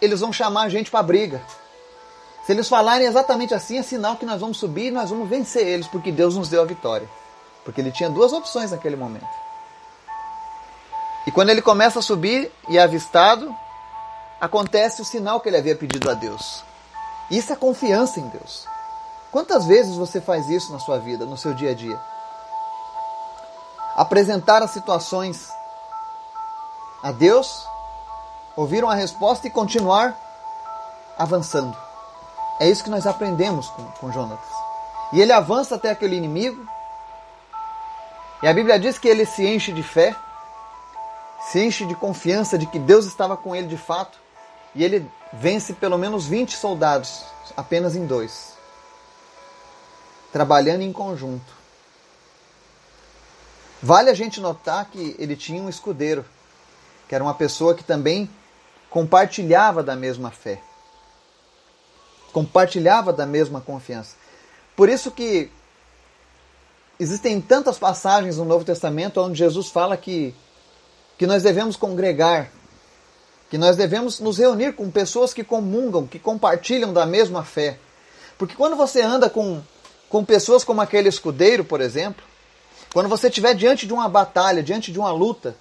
eles 0.00 0.20
vão 0.20 0.32
chamar 0.32 0.64
a 0.64 0.68
gente 0.68 0.90
para 0.90 1.02
briga. 1.02 1.40
Se 2.44 2.52
eles 2.52 2.68
falarem 2.68 3.06
exatamente 3.06 3.54
assim, 3.54 3.78
é 3.78 3.82
sinal 3.82 4.16
que 4.16 4.26
nós 4.26 4.40
vamos 4.40 4.58
subir 4.58 4.86
e 4.86 4.90
nós 4.90 5.10
vamos 5.10 5.28
vencer 5.28 5.66
eles, 5.66 5.86
porque 5.86 6.12
Deus 6.12 6.36
nos 6.36 6.48
deu 6.48 6.62
a 6.62 6.64
vitória. 6.64 7.08
Porque 7.64 7.80
ele 7.80 7.90
tinha 7.90 8.08
duas 8.08 8.32
opções 8.32 8.70
naquele 8.70 8.96
momento. 8.96 9.45
E 11.26 11.32
quando 11.32 11.50
ele 11.50 11.60
começa 11.60 11.98
a 11.98 12.02
subir 12.02 12.52
e 12.68 12.78
é 12.78 12.82
avistado, 12.82 13.54
acontece 14.40 15.02
o 15.02 15.04
sinal 15.04 15.40
que 15.40 15.48
ele 15.48 15.56
havia 15.56 15.74
pedido 15.74 16.10
a 16.10 16.14
Deus. 16.14 16.62
Isso 17.30 17.52
é 17.52 17.56
confiança 17.56 18.20
em 18.20 18.28
Deus. 18.28 18.66
Quantas 19.32 19.66
vezes 19.66 19.96
você 19.96 20.20
faz 20.20 20.48
isso 20.48 20.72
na 20.72 20.78
sua 20.78 20.98
vida, 20.98 21.26
no 21.26 21.36
seu 21.36 21.52
dia 21.52 21.72
a 21.72 21.74
dia? 21.74 21.98
Apresentar 23.96 24.62
as 24.62 24.70
situações 24.70 25.50
a 27.02 27.10
Deus, 27.10 27.66
ouvir 28.56 28.84
uma 28.84 28.94
resposta 28.94 29.46
e 29.46 29.50
continuar 29.50 30.16
avançando. 31.18 31.76
É 32.60 32.68
isso 32.68 32.84
que 32.84 32.90
nós 32.90 33.06
aprendemos 33.06 33.68
com, 33.68 33.84
com 33.92 34.12
Jonatas. 34.12 34.48
E 35.12 35.20
ele 35.20 35.32
avança 35.32 35.74
até 35.74 35.90
aquele 35.90 36.16
inimigo. 36.16 36.66
E 38.42 38.48
a 38.48 38.54
Bíblia 38.54 38.78
diz 38.78 38.98
que 38.98 39.08
ele 39.08 39.26
se 39.26 39.46
enche 39.46 39.72
de 39.72 39.82
fé, 39.82 40.14
se 41.50 41.60
enche 41.60 41.86
de 41.86 41.94
confiança 41.94 42.58
de 42.58 42.66
que 42.66 42.78
Deus 42.78 43.06
estava 43.06 43.36
com 43.36 43.54
ele 43.54 43.66
de 43.66 43.76
fato. 43.76 44.18
E 44.74 44.84
ele 44.84 45.10
vence 45.32 45.72
pelo 45.72 45.96
menos 45.96 46.26
20 46.26 46.54
soldados, 46.56 47.24
apenas 47.56 47.96
em 47.96 48.06
dois, 48.06 48.52
trabalhando 50.32 50.82
em 50.82 50.92
conjunto. 50.92 51.56
Vale 53.82 54.10
a 54.10 54.14
gente 54.14 54.40
notar 54.40 54.86
que 54.86 55.16
ele 55.18 55.34
tinha 55.36 55.62
um 55.62 55.68
escudeiro, 55.68 56.24
que 57.08 57.14
era 57.14 57.24
uma 57.24 57.34
pessoa 57.34 57.74
que 57.74 57.84
também 57.84 58.28
compartilhava 58.90 59.82
da 59.82 59.96
mesma 59.96 60.30
fé 60.30 60.60
compartilhava 62.36 63.14
da 63.14 63.24
mesma 63.24 63.62
confiança. 63.62 64.14
Por 64.76 64.90
isso 64.90 65.10
que 65.10 65.50
existem 67.00 67.40
tantas 67.40 67.78
passagens 67.78 68.36
no 68.36 68.44
Novo 68.44 68.62
Testamento 68.62 69.22
onde 69.22 69.38
Jesus 69.38 69.70
fala 69.70 69.96
que, 69.96 70.34
que 71.18 71.26
nós 71.26 71.42
devemos 71.42 71.76
congregar, 71.76 72.50
que 73.50 73.56
nós 73.56 73.76
devemos 73.76 74.20
nos 74.20 74.38
reunir 74.38 74.74
com 74.74 74.90
pessoas 74.90 75.32
que 75.32 75.44
comungam, 75.44 76.06
que 76.06 76.18
compartilham 76.18 76.92
da 76.92 77.06
mesma 77.06 77.44
fé. 77.44 77.78
Porque 78.36 78.54
quando 78.54 78.76
você 78.76 79.00
anda 79.00 79.30
com, 79.30 79.62
com 80.08 80.24
pessoas 80.24 80.64
como 80.64 80.80
aquele 80.80 81.08
escudeiro, 81.08 81.64
por 81.64 81.80
exemplo, 81.80 82.24
quando 82.92 83.08
você 83.08 83.28
estiver 83.28 83.54
diante 83.54 83.86
de 83.86 83.92
uma 83.92 84.08
batalha, 84.08 84.62
diante 84.62 84.92
de 84.92 84.98
uma 84.98 85.10
luta, 85.10 85.56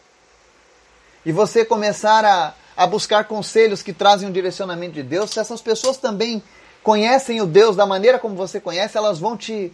e 1.25 1.31
você 1.31 1.65
começar 1.65 2.23
a, 2.23 2.53
a 2.75 2.85
buscar 2.85 3.25
conselhos 3.25 3.81
que 3.81 3.93
trazem 3.93 4.27
um 4.27 4.31
direcionamento 4.31 4.93
de 4.93 5.03
Deus, 5.03 5.31
se 5.31 5.39
essas 5.39 5.61
pessoas 5.61 5.97
também 5.97 6.43
conhecem 6.83 7.41
o 7.41 7.47
Deus 7.47 7.75
da 7.75 7.85
maneira 7.85 8.19
como 8.19 8.35
você 8.35 8.59
conhece, 8.59 8.97
elas 8.97 9.19
vão 9.19 9.35
te 9.35 9.73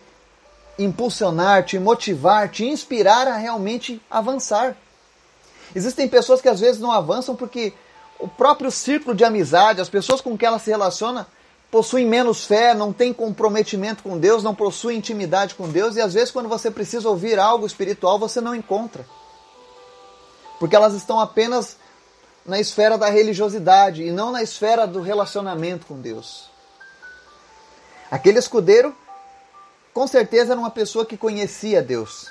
impulsionar, 0.79 1.63
te 1.65 1.77
motivar, 1.77 2.49
te 2.49 2.65
inspirar 2.65 3.27
a 3.27 3.35
realmente 3.35 4.01
avançar. 4.09 4.77
Existem 5.75 6.07
pessoas 6.07 6.41
que 6.41 6.49
às 6.49 6.59
vezes 6.59 6.81
não 6.81 6.91
avançam 6.91 7.35
porque 7.35 7.73
o 8.19 8.27
próprio 8.27 8.69
círculo 8.69 9.15
de 9.15 9.23
amizade, 9.23 9.81
as 9.81 9.89
pessoas 9.89 10.21
com 10.21 10.37
quem 10.37 10.47
ela 10.47 10.59
se 10.59 10.69
relaciona, 10.69 11.27
possuem 11.71 12.05
menos 12.05 12.45
fé, 12.45 12.73
não 12.73 12.91
têm 12.91 13.13
comprometimento 13.13 14.03
com 14.03 14.17
Deus, 14.17 14.43
não 14.43 14.53
possuem 14.53 14.97
intimidade 14.97 15.55
com 15.55 15.69
Deus 15.69 15.95
e 15.95 16.01
às 16.01 16.13
vezes 16.13 16.29
quando 16.29 16.49
você 16.49 16.69
precisa 16.69 17.07
ouvir 17.07 17.39
algo 17.39 17.65
espiritual 17.65 18.19
você 18.19 18.41
não 18.41 18.53
encontra. 18.53 19.05
Porque 20.59 20.75
elas 20.75 20.93
estão 20.93 21.19
apenas 21.19 21.77
na 22.45 22.59
esfera 22.59 22.97
da 22.97 23.09
religiosidade 23.09 24.03
e 24.03 24.11
não 24.11 24.31
na 24.31 24.43
esfera 24.43 24.85
do 24.85 25.01
relacionamento 25.01 25.87
com 25.87 25.99
Deus. 25.99 26.49
Aquele 28.11 28.39
escudeiro, 28.39 28.93
com 29.93 30.05
certeza, 30.05 30.51
era 30.51 30.59
uma 30.59 30.69
pessoa 30.69 31.05
que 31.05 31.15
conhecia 31.15 31.81
Deus, 31.81 32.27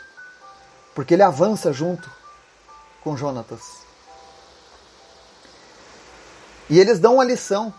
porque 0.95 1.15
ele 1.15 1.23
avança 1.23 1.73
junto 1.73 2.20
com 3.03 3.17
Jonatas. 3.17 3.81
E 6.69 6.79
eles 6.79 6.99
dão 6.99 7.15
uma 7.15 7.25
lição. 7.25 7.73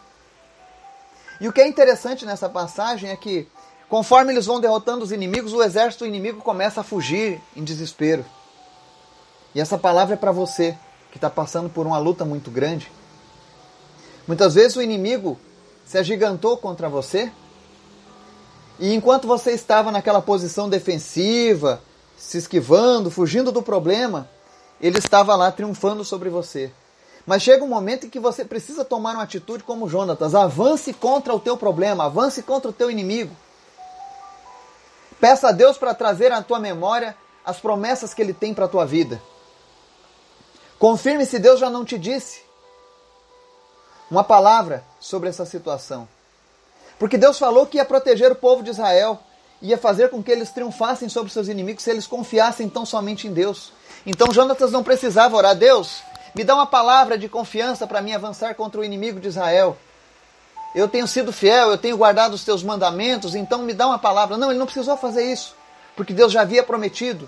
E 1.40 1.48
o 1.48 1.54
que 1.54 1.62
é 1.62 1.68
interessante 1.68 2.26
nessa 2.26 2.50
passagem 2.50 3.10
é 3.10 3.16
que, 3.16 3.48
conforme 3.90 4.34
eles 4.34 4.46
vão 4.46 4.60
derrotando 4.60 5.04
os 5.04 5.12
inimigos, 5.12 5.54
o 5.54 5.64
exército 5.64 6.06
inimigo 6.06 6.42
começa 6.42 6.82
a 6.82 6.84
fugir 6.84 7.42
em 7.56 7.64
desespero. 7.64 8.26
E 9.56 9.62
essa 9.62 9.78
palavra 9.78 10.16
é 10.16 10.18
para 10.18 10.32
você 10.32 10.78
que 11.12 11.18
está 11.18 11.30
passando 11.30 11.70
por 11.70 11.86
uma 11.86 11.98
luta 11.98 12.26
muito 12.26 12.52
grande. 12.52 12.92
Muitas 14.28 14.56
vezes 14.56 14.76
o 14.76 14.82
inimigo 14.82 15.40
se 15.86 15.98
agigantou 15.98 16.58
contra 16.58 16.88
você 16.88 17.32
e 18.80 18.94
enquanto 18.96 19.28
você 19.28 19.52
estava 19.52 19.92
naquela 19.92 20.22
posição 20.22 20.68
defensiva, 20.68 21.82
se 22.18 22.38
esquivando, 22.38 23.12
fugindo 23.12 23.52
do 23.52 23.62
problema, 23.62 24.28
ele 24.82 24.98
estava 24.98 25.36
lá 25.36 25.52
triunfando 25.52 26.04
sobre 26.04 26.30
você. 26.30 26.72
Mas 27.26 27.44
chega 27.44 27.64
um 27.64 27.68
momento 27.68 28.08
em 28.08 28.10
que 28.10 28.20
você 28.20 28.44
precisa 28.44 28.84
tomar 28.84 29.14
uma 29.14 29.24
atitude 29.24 29.64
como 29.64 29.88
Jonatas. 29.88 30.34
Avance 30.34 30.92
contra 30.92 31.34
o 31.34 31.40
teu 31.40 31.56
problema, 31.56 32.06
avance 32.06 32.42
contra 32.42 32.70
o 32.70 32.74
teu 32.74 32.90
inimigo. 32.90 33.36
Peça 35.20 35.50
a 35.50 35.52
Deus 35.52 35.78
para 35.78 35.94
trazer 35.94 36.32
à 36.32 36.42
tua 36.42 36.60
memória 36.60 37.16
as 37.46 37.60
promessas 37.60 38.14
que 38.14 38.22
Ele 38.22 38.34
tem 38.34 38.56
para 38.56 38.66
a 38.66 38.68
tua 38.68 38.86
vida. 38.86 39.22
Confirme 40.80 41.28
se 41.28 41.38
Deus 41.38 41.60
já 41.60 41.70
não 41.70 41.86
te 41.86 41.98
disse 41.98 42.42
uma 44.10 44.24
palavra 44.24 44.84
sobre 45.00 45.30
essa 45.30 45.46
situação. 45.46 46.08
Porque 46.98 47.18
Deus 47.18 47.38
falou 47.38 47.68
que 47.68 47.78
ia 47.78 47.86
proteger 47.86 48.32
o 48.32 48.36
povo 48.36 48.64
de 48.64 48.72
Israel, 48.72 49.20
ia 49.62 49.78
fazer 49.78 50.10
com 50.10 50.24
que 50.24 50.32
eles 50.32 50.50
triunfassem 50.50 51.08
sobre 51.08 51.32
seus 51.32 51.48
inimigos 51.48 51.84
se 51.84 51.90
eles 51.90 52.08
confiassem 52.08 52.68
tão 52.68 52.86
somente 52.86 53.28
em 53.28 53.34
Deus. 53.34 53.72
Então 54.06 54.32
Jonatas 54.32 54.72
não 54.72 54.84
precisava 54.84 55.38
orar, 55.38 55.56
Deus, 55.56 56.02
me 56.34 56.44
dá 56.44 56.56
uma 56.56 56.66
palavra 56.66 57.18
de 57.18 57.30
confiança 57.30 57.86
para 57.86 58.02
mim 58.02 58.14
avançar 58.14 58.56
contra 58.56 58.82
o 58.82 58.84
inimigo 58.84 59.20
de 59.20 59.28
Israel. 59.28 59.78
Eu 60.74 60.88
tenho 60.88 61.08
sido 61.08 61.34
fiel, 61.34 61.70
eu 61.70 61.78
tenho 61.78 61.98
guardado 61.98 62.34
os 62.34 62.44
teus 62.44 62.64
mandamentos, 62.64 63.36
então 63.36 63.62
me 63.62 63.74
dá 63.74 63.88
uma 63.88 64.00
palavra. 64.00 64.38
Não, 64.38 64.50
ele 64.50 64.60
não 64.60 64.66
precisou 64.66 64.96
fazer 64.96 65.32
isso, 65.32 65.54
porque 65.96 66.14
Deus 66.14 66.32
já 66.32 66.42
havia 66.42 66.64
prometido. 66.64 67.28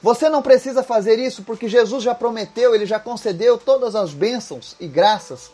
Você 0.00 0.28
não 0.28 0.40
precisa 0.40 0.82
fazer 0.84 1.18
isso 1.18 1.42
porque 1.42 1.68
Jesus 1.68 2.04
já 2.04 2.14
prometeu, 2.14 2.74
ele 2.74 2.86
já 2.86 3.00
concedeu 3.00 3.58
todas 3.58 3.96
as 3.96 4.12
bênçãos 4.12 4.76
e 4.78 4.86
graças 4.86 5.50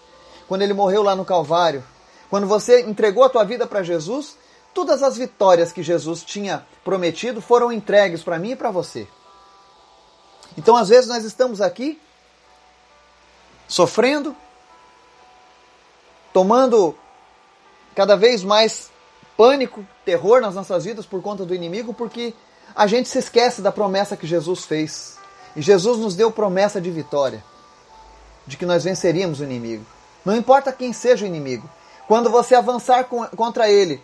quando 0.46 0.60
ele 0.60 0.74
morreu 0.74 1.02
lá 1.02 1.16
no 1.16 1.24
Calvário. 1.24 1.82
Quando 2.28 2.46
você 2.46 2.82
entregou 2.82 3.24
a 3.24 3.30
tua 3.30 3.44
vida 3.44 3.66
para 3.66 3.82
Jesus, 3.82 4.36
todas 4.74 5.02
as 5.02 5.16
vitórias 5.16 5.72
que 5.72 5.82
Jesus 5.82 6.22
tinha 6.22 6.66
prometido 6.84 7.40
foram 7.40 7.72
entregues 7.72 8.22
para 8.22 8.38
mim 8.38 8.50
e 8.50 8.56
para 8.56 8.70
você. 8.70 9.06
Então, 10.58 10.76
às 10.76 10.88
vezes, 10.88 11.08
nós 11.08 11.24
estamos 11.24 11.60
aqui 11.60 12.00
sofrendo, 13.66 14.36
tomando 16.32 16.94
cada 17.94 18.16
vez 18.16 18.42
mais 18.42 18.90
pânico, 19.36 19.86
terror 20.04 20.40
nas 20.40 20.54
nossas 20.54 20.84
vidas 20.84 21.06
por 21.06 21.22
conta 21.22 21.44
do 21.44 21.54
inimigo, 21.54 21.94
porque 21.94 22.34
a 22.74 22.86
gente 22.86 23.08
se 23.08 23.18
esquece 23.18 23.62
da 23.62 23.72
promessa 23.72 24.16
que 24.16 24.26
Jesus 24.26 24.64
fez. 24.64 25.18
E 25.56 25.62
Jesus 25.62 25.98
nos 25.98 26.16
deu 26.16 26.30
promessa 26.30 26.80
de 26.80 26.90
vitória, 26.90 27.42
de 28.46 28.56
que 28.56 28.66
nós 28.66 28.84
venceríamos 28.84 29.40
o 29.40 29.44
inimigo. 29.44 29.86
Não 30.24 30.36
importa 30.36 30.72
quem 30.72 30.92
seja 30.92 31.24
o 31.24 31.28
inimigo, 31.28 31.68
quando 32.08 32.30
você 32.30 32.54
avançar 32.54 33.04
contra 33.04 33.70
ele, 33.70 34.02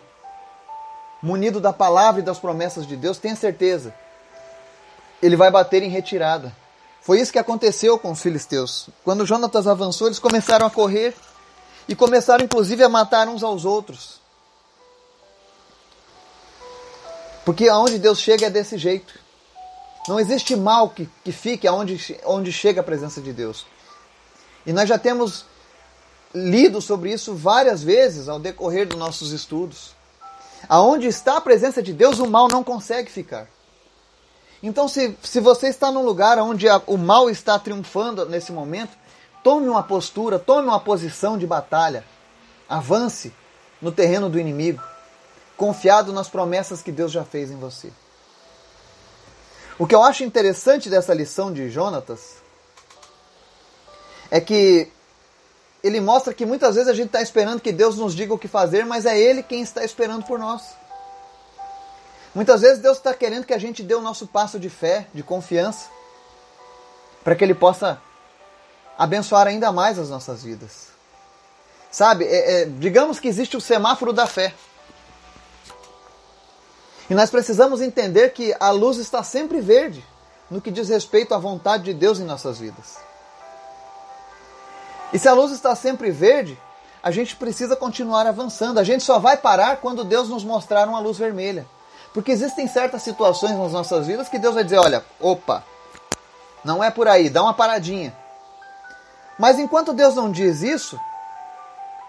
munido 1.21 1.59
da 1.59 1.71
palavra 1.71 2.21
e 2.21 2.23
das 2.23 2.39
promessas 2.39 2.87
de 2.87 2.95
Deus, 2.95 3.17
tenha 3.17 3.35
certeza, 3.35 3.93
ele 5.21 5.35
vai 5.35 5.51
bater 5.51 5.83
em 5.83 5.89
retirada. 5.89 6.55
Foi 7.01 7.19
isso 7.19 7.31
que 7.31 7.39
aconteceu 7.39 7.97
com 7.97 8.11
os 8.11 8.21
filisteus. 8.21 8.89
Quando 9.03 9.25
Jonatas 9.25 9.67
avançou, 9.67 10.07
eles 10.07 10.19
começaram 10.19 10.65
a 10.65 10.69
correr 10.69 11.15
e 11.87 11.95
começaram 11.95 12.45
inclusive 12.45 12.83
a 12.83 12.89
matar 12.89 13.27
uns 13.27 13.43
aos 13.43 13.65
outros. 13.65 14.19
Porque 17.43 17.67
aonde 17.67 17.97
Deus 17.97 18.19
chega 18.19 18.47
é 18.47 18.49
desse 18.49 18.77
jeito. 18.77 19.19
Não 20.07 20.19
existe 20.19 20.55
mal 20.55 20.89
que, 20.89 21.09
que 21.23 21.31
fique 21.31 21.67
aonde, 21.67 22.19
onde 22.25 22.51
chega 22.51 22.81
a 22.81 22.83
presença 22.83 23.21
de 23.21 23.33
Deus. 23.33 23.65
E 24.65 24.71
nós 24.71 24.87
já 24.87 24.97
temos 24.97 25.45
lido 26.33 26.81
sobre 26.81 27.11
isso 27.11 27.35
várias 27.35 27.83
vezes 27.83 28.29
ao 28.29 28.39
decorrer 28.39 28.87
dos 28.87 28.97
nossos 28.97 29.31
estudos. 29.31 29.95
Aonde 30.69 31.07
está 31.07 31.37
a 31.37 31.41
presença 31.41 31.81
de 31.81 31.93
Deus, 31.93 32.19
o 32.19 32.27
mal 32.27 32.47
não 32.47 32.63
consegue 32.63 33.11
ficar. 33.11 33.47
Então, 34.63 34.87
se, 34.87 35.17
se 35.23 35.39
você 35.39 35.67
está 35.67 35.91
num 35.91 36.03
lugar 36.03 36.37
onde 36.37 36.69
a, 36.69 36.81
o 36.85 36.97
mal 36.97 37.29
está 37.29 37.57
triunfando 37.57 38.25
nesse 38.27 38.51
momento, 38.51 38.95
tome 39.43 39.67
uma 39.67 39.81
postura, 39.81 40.37
tome 40.37 40.67
uma 40.67 40.79
posição 40.79 41.37
de 41.37 41.47
batalha. 41.47 42.05
Avance 42.69 43.33
no 43.81 43.91
terreno 43.91 44.29
do 44.29 44.39
inimigo, 44.39 44.81
confiado 45.57 46.13
nas 46.13 46.29
promessas 46.29 46.81
que 46.81 46.91
Deus 46.91 47.11
já 47.11 47.23
fez 47.25 47.49
em 47.49 47.57
você. 47.57 47.91
O 49.79 49.87
que 49.87 49.95
eu 49.95 50.03
acho 50.03 50.23
interessante 50.23 50.89
dessa 50.89 51.13
lição 51.13 51.51
de 51.51 51.69
Jonatas 51.69 52.35
é 54.29 54.39
que 54.39 54.91
ele 55.83 55.99
mostra 55.99 56.33
que 56.33 56.45
muitas 56.45 56.75
vezes 56.75 56.89
a 56.89 56.93
gente 56.93 57.07
está 57.07 57.21
esperando 57.21 57.59
que 57.59 57.71
Deus 57.71 57.97
nos 57.97 58.13
diga 58.13 58.33
o 58.33 58.37
que 58.37 58.47
fazer, 58.47 58.85
mas 58.85 59.05
é 59.05 59.17
Ele 59.17 59.41
quem 59.41 59.61
está 59.61 59.83
esperando 59.83 60.23
por 60.25 60.37
nós. 60.37 60.61
Muitas 62.35 62.61
vezes 62.61 62.79
Deus 62.79 62.97
está 62.97 63.13
querendo 63.13 63.45
que 63.45 63.53
a 63.53 63.57
gente 63.57 63.81
dê 63.81 63.95
o 63.95 64.01
nosso 64.01 64.27
passo 64.27 64.59
de 64.59 64.69
fé, 64.69 65.07
de 65.13 65.23
confiança, 65.23 65.89
para 67.23 67.35
que 67.35 67.43
Ele 67.43 67.55
possa 67.55 67.99
abençoar 68.97 69.47
ainda 69.47 69.71
mais 69.71 69.97
as 69.97 70.09
nossas 70.09 70.43
vidas. 70.43 70.89
Sabe, 71.91 72.25
é, 72.25 72.61
é, 72.61 72.65
digamos 72.65 73.19
que 73.19 73.27
existe 73.27 73.57
o 73.57 73.61
semáforo 73.61 74.13
da 74.13 74.27
fé. 74.27 74.53
E 77.09 77.15
nós 77.15 77.29
precisamos 77.29 77.81
entender 77.81 78.31
que 78.31 78.55
a 78.59 78.69
luz 78.69 78.97
está 78.97 79.23
sempre 79.23 79.59
verde 79.59 80.05
no 80.49 80.61
que 80.61 80.71
diz 80.71 80.87
respeito 80.87 81.33
à 81.33 81.37
vontade 81.37 81.83
de 81.83 81.93
Deus 81.93 82.19
em 82.19 82.23
nossas 82.23 82.59
vidas. 82.59 83.10
E 85.13 85.19
se 85.19 85.27
a 85.27 85.33
luz 85.33 85.51
está 85.51 85.75
sempre 85.75 86.11
verde, 86.11 86.57
a 87.03 87.11
gente 87.11 87.35
precisa 87.35 87.75
continuar 87.75 88.27
avançando. 88.27 88.79
A 88.79 88.83
gente 88.83 89.03
só 89.03 89.19
vai 89.19 89.37
parar 89.37 89.77
quando 89.77 90.03
Deus 90.03 90.29
nos 90.29 90.43
mostrar 90.43 90.87
uma 90.87 90.99
luz 90.99 91.17
vermelha. 91.17 91.65
Porque 92.13 92.31
existem 92.31 92.67
certas 92.67 93.03
situações 93.03 93.57
nas 93.57 93.71
nossas 93.71 94.07
vidas 94.07 94.29
que 94.29 94.39
Deus 94.39 94.55
vai 94.55 94.63
dizer: 94.63 94.77
olha, 94.77 95.03
opa, 95.19 95.63
não 96.63 96.83
é 96.83 96.91
por 96.91 97.07
aí, 97.07 97.29
dá 97.29 97.41
uma 97.41 97.53
paradinha. 97.53 98.15
Mas 99.39 99.57
enquanto 99.57 99.93
Deus 99.93 100.15
não 100.15 100.31
diz 100.31 100.61
isso, 100.61 100.99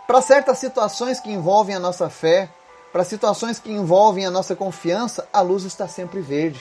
para 0.06 0.20
certas 0.20 0.58
situações 0.58 1.20
que 1.20 1.30
envolvem 1.30 1.74
a 1.74 1.80
nossa 1.80 2.10
fé, 2.10 2.50
para 2.92 3.04
situações 3.04 3.58
que 3.58 3.72
envolvem 3.72 4.26
a 4.26 4.30
nossa 4.30 4.54
confiança, 4.54 5.26
a 5.32 5.40
luz 5.40 5.64
está 5.64 5.88
sempre 5.88 6.20
verde. 6.20 6.60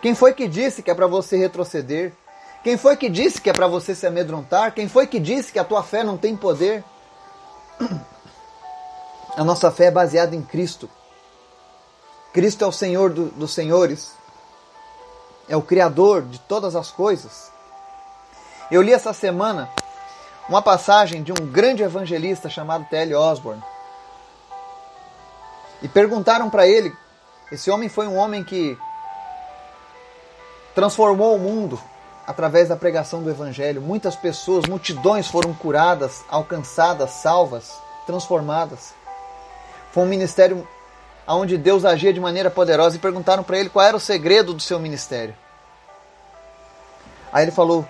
Quem 0.00 0.14
foi 0.14 0.32
que 0.34 0.48
disse 0.48 0.82
que 0.82 0.90
é 0.90 0.94
para 0.94 1.06
você 1.06 1.36
retroceder? 1.36 2.12
Quem 2.62 2.76
foi 2.76 2.96
que 2.96 3.10
disse 3.10 3.40
que 3.40 3.50
é 3.50 3.52
para 3.52 3.66
você 3.66 3.94
se 3.94 4.06
amedrontar? 4.06 4.72
Quem 4.72 4.88
foi 4.88 5.06
que 5.06 5.18
disse 5.18 5.52
que 5.52 5.58
a 5.58 5.64
tua 5.64 5.82
fé 5.82 6.04
não 6.04 6.16
tem 6.16 6.36
poder? 6.36 6.84
A 9.36 9.42
nossa 9.42 9.70
fé 9.70 9.86
é 9.86 9.90
baseada 9.90 10.36
em 10.36 10.42
Cristo. 10.42 10.88
Cristo 12.34 12.64
é 12.64 12.66
o 12.66 12.72
Senhor 12.72 13.10
do, 13.10 13.30
dos 13.30 13.54
senhores, 13.54 14.12
é 15.48 15.56
o 15.56 15.62
Criador 15.62 16.22
de 16.22 16.38
todas 16.38 16.76
as 16.76 16.90
coisas. 16.90 17.50
Eu 18.70 18.82
li 18.82 18.92
essa 18.92 19.14
semana 19.14 19.70
uma 20.48 20.60
passagem 20.60 21.22
de 21.22 21.32
um 21.32 21.46
grande 21.46 21.82
evangelista 21.82 22.50
chamado 22.50 22.84
T.L. 22.90 23.14
Osborne. 23.14 23.62
E 25.80 25.88
perguntaram 25.88 26.50
para 26.50 26.66
ele: 26.66 26.94
esse 27.50 27.70
homem 27.70 27.88
foi 27.88 28.06
um 28.06 28.16
homem 28.16 28.44
que 28.44 28.78
transformou 30.74 31.34
o 31.36 31.38
mundo 31.38 31.80
através 32.26 32.68
da 32.68 32.76
pregação 32.76 33.22
do 33.22 33.30
Evangelho. 33.30 33.80
Muitas 33.80 34.16
pessoas, 34.16 34.66
multidões 34.66 35.26
foram 35.26 35.52
curadas, 35.52 36.24
alcançadas, 36.28 37.10
salvas, 37.10 37.76
transformadas. 38.06 38.94
Foi 39.92 40.04
um 40.04 40.06
ministério 40.06 40.66
onde 41.26 41.56
Deus 41.56 41.84
agia 41.84 42.12
de 42.12 42.20
maneira 42.20 42.50
poderosa 42.50 42.96
e 42.96 43.00
perguntaram 43.00 43.42
para 43.42 43.58
ele 43.58 43.68
qual 43.68 43.84
era 43.84 43.96
o 43.96 44.00
segredo 44.00 44.54
do 44.54 44.62
seu 44.62 44.78
ministério. 44.78 45.34
Aí 47.32 47.44
ele 47.44 47.52
falou: 47.52 47.86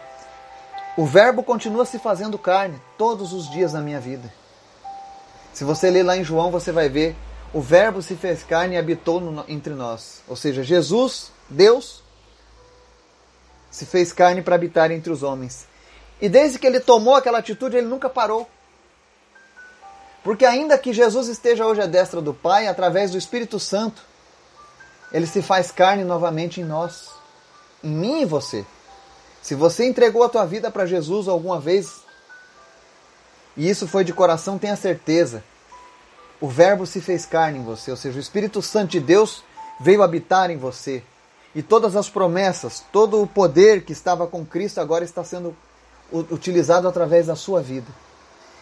O 0.97 1.05
Verbo 1.05 1.43
continua 1.43 1.85
se 1.85 1.99
fazendo 1.99 2.39
carne 2.39 2.81
todos 2.97 3.33
os 3.33 3.51
dias 3.51 3.73
da 3.73 3.81
minha 3.81 4.01
vida. 4.01 4.33
Se 5.53 5.65
você 5.65 5.91
ler 5.91 6.03
lá 6.03 6.17
em 6.17 6.25
João, 6.25 6.51
você 6.51 6.73
vai 6.73 6.89
ver: 6.89 7.17
O 7.53 7.61
Verbo 7.61 8.01
se 8.01 8.15
fez 8.15 8.43
carne 8.43 8.75
e 8.75 8.79
habitou 8.79 9.21
no, 9.21 9.45
entre 9.49 9.75
nós. 9.75 10.23
Ou 10.29 10.37
seja, 10.37 10.63
Jesus, 10.63 11.31
Deus, 11.49 12.02
se 13.73 13.87
fez 13.87 14.13
carne 14.13 14.43
para 14.43 14.55
habitar 14.55 14.91
entre 14.93 15.11
os 15.11 15.23
homens. 15.23 15.67
E 16.21 16.29
desde 16.29 16.59
que 16.59 16.67
ele 16.67 16.79
tomou 16.79 17.17
aquela 17.17 17.39
atitude, 17.39 17.77
ele 17.77 17.89
nunca 17.89 18.09
parou. 18.09 18.49
Porque 20.23 20.45
ainda 20.45 20.79
que 20.79 20.93
Jesus 20.93 21.27
esteja 21.27 21.67
hoje 21.67 21.81
à 21.81 21.87
destra 21.87 22.21
do 22.21 22.33
Pai, 22.33 22.69
através 22.69 23.11
do 23.11 23.19
Espírito 23.19 23.59
Santo, 23.59 24.03
ele 25.11 25.27
se 25.27 25.43
faz 25.43 25.73
carne 25.73 26.05
novamente 26.05 26.61
em 26.61 26.65
nós, 26.65 27.09
em 27.83 27.91
mim 27.91 28.21
e 28.21 28.25
você. 28.25 28.65
Se 29.41 29.55
você 29.55 29.85
entregou 29.87 30.23
a 30.23 30.29
tua 30.29 30.47
vida 30.47 30.71
para 30.71 30.87
Jesus 30.87 31.27
alguma 31.27 31.59
vez, 31.59 32.03
e 33.57 33.69
isso 33.69 33.89
foi 33.89 34.05
de 34.05 34.13
coração, 34.13 34.59
tenha 34.59 34.77
certeza. 34.77 35.43
O 36.41 36.47
Verbo 36.47 36.87
se 36.87 37.01
fez 37.01 37.27
carne 37.27 37.59
em 37.59 37.65
você, 37.65 37.91
ou 37.91 37.97
seja, 37.97 38.19
o 38.19 38.21
Espírito 38.21 38.63
Santo 38.63 38.93
de 38.93 39.01
Deus 39.01 39.43
veio 39.81 40.03
habitar 40.03 40.51
em 40.51 40.57
você. 40.57 41.03
E 41.55 41.63
todas 41.63 41.97
as 41.97 42.09
promessas, 42.09 42.85
todo 42.93 43.21
o 43.21 43.27
poder 43.27 43.85
que 43.85 43.93
estava 43.93 44.27
com 44.27 44.45
Cristo 44.45 44.81
agora 44.81 45.05
está 45.05 45.23
sendo 45.23 45.55
utilizado 46.13 46.89
através 46.89 47.27
da 47.27 47.37
sua 47.37 47.61
vida. 47.61 47.87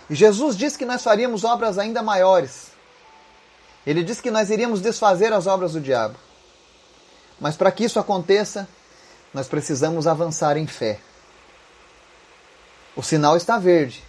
E 0.08 0.14
Jesus 0.14 0.56
disse 0.56 0.76
que 0.76 0.84
nós 0.84 1.02
faríamos 1.02 1.44
obras 1.44 1.78
ainda 1.78 2.02
maiores. 2.02 2.68
Ele 3.86 4.02
disse 4.02 4.22
que 4.22 4.30
nós 4.30 4.50
iríamos 4.50 4.80
desfazer 4.80 5.32
as 5.32 5.46
obras 5.46 5.72
do 5.72 5.80
diabo. 5.80 6.16
Mas 7.40 7.56
para 7.56 7.72
que 7.72 7.84
isso 7.84 7.98
aconteça, 7.98 8.68
nós 9.32 9.48
precisamos 9.48 10.06
avançar 10.06 10.56
em 10.56 10.66
fé. 10.66 10.98
O 12.96 13.02
sinal 13.02 13.36
está 13.36 13.58
verde. 13.58 14.02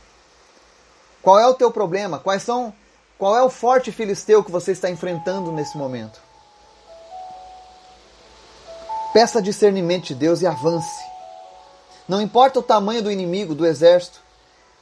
Qual 1.22 1.39
é 1.39 1.48
o 1.48 1.54
teu 1.54 1.72
problema? 1.72 2.20
Quais 2.20 2.41
são 2.41 2.74
qual 3.17 3.38
é 3.38 3.44
o 3.44 3.52
forte 3.52 3.91
filisteu 3.91 4.44
que 4.44 4.52
você 4.52 4.72
está 4.72 4.89
enfrentando 4.89 5.52
nesse 5.52 5.78
momento? 5.78 6.20
Peça 9.13 9.41
discernimento 9.41 10.06
de 10.06 10.15
Deus 10.15 10.41
e 10.41 10.47
avance. 10.47 11.04
Não 12.08 12.21
importa 12.21 12.60
o 12.60 12.63
tamanho 12.63 13.04
do 13.04 13.12
inimigo, 13.12 13.54
do 13.54 13.65
exército, 13.65 14.21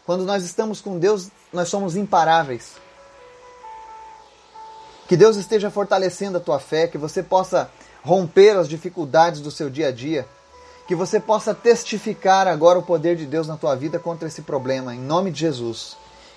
quando 0.06 0.24
nós 0.24 0.44
estamos 0.44 0.82
com 0.82 0.98
Deus, 0.98 1.30
nós 1.52 1.70
somos 1.70 1.96
imparáveis. 1.96 2.74
Que 5.08 5.18
Deus 5.18 5.36
esteja 5.36 5.72
fortalecendo 5.72 6.38
a 6.38 6.42
tua 6.42 6.60
fé, 6.60 6.88
que 6.88 6.98
você 6.98 7.24
possa 7.24 7.70
romper 8.04 8.58
as 8.58 8.70
dificuldades 8.70 9.42
do 9.42 9.52
seu 9.52 9.70
dia 9.70 9.88
a 9.88 9.92
dia, 9.92 10.28
que 10.88 10.96
você 10.96 11.20
possa 11.20 11.54
testificar 11.54 12.48
agora 12.48 12.80
o 12.80 12.84
poder 12.84 13.16
de 13.16 13.26
Deus 13.26 13.48
na 13.48 13.58
tua 13.58 13.76
vida 13.76 14.00
contra 14.00 14.28
esse 14.28 14.42
problema, 14.42 14.94
em 14.94 15.00
nome 15.00 15.32
de 15.32 15.40
Jesus. 15.42 15.96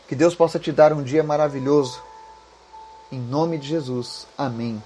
Que 0.09 0.15
Deus 0.15 0.35
possa 0.35 0.59
te 0.59 0.73
dar 0.73 0.93
um 0.93 1.03
dia 1.03 1.23
maravilhoso. 1.23 2.03
Em 3.11 3.19
nome 3.19 3.57
de 3.57 3.69
Jesus. 3.69 4.27
Amém. 4.37 4.83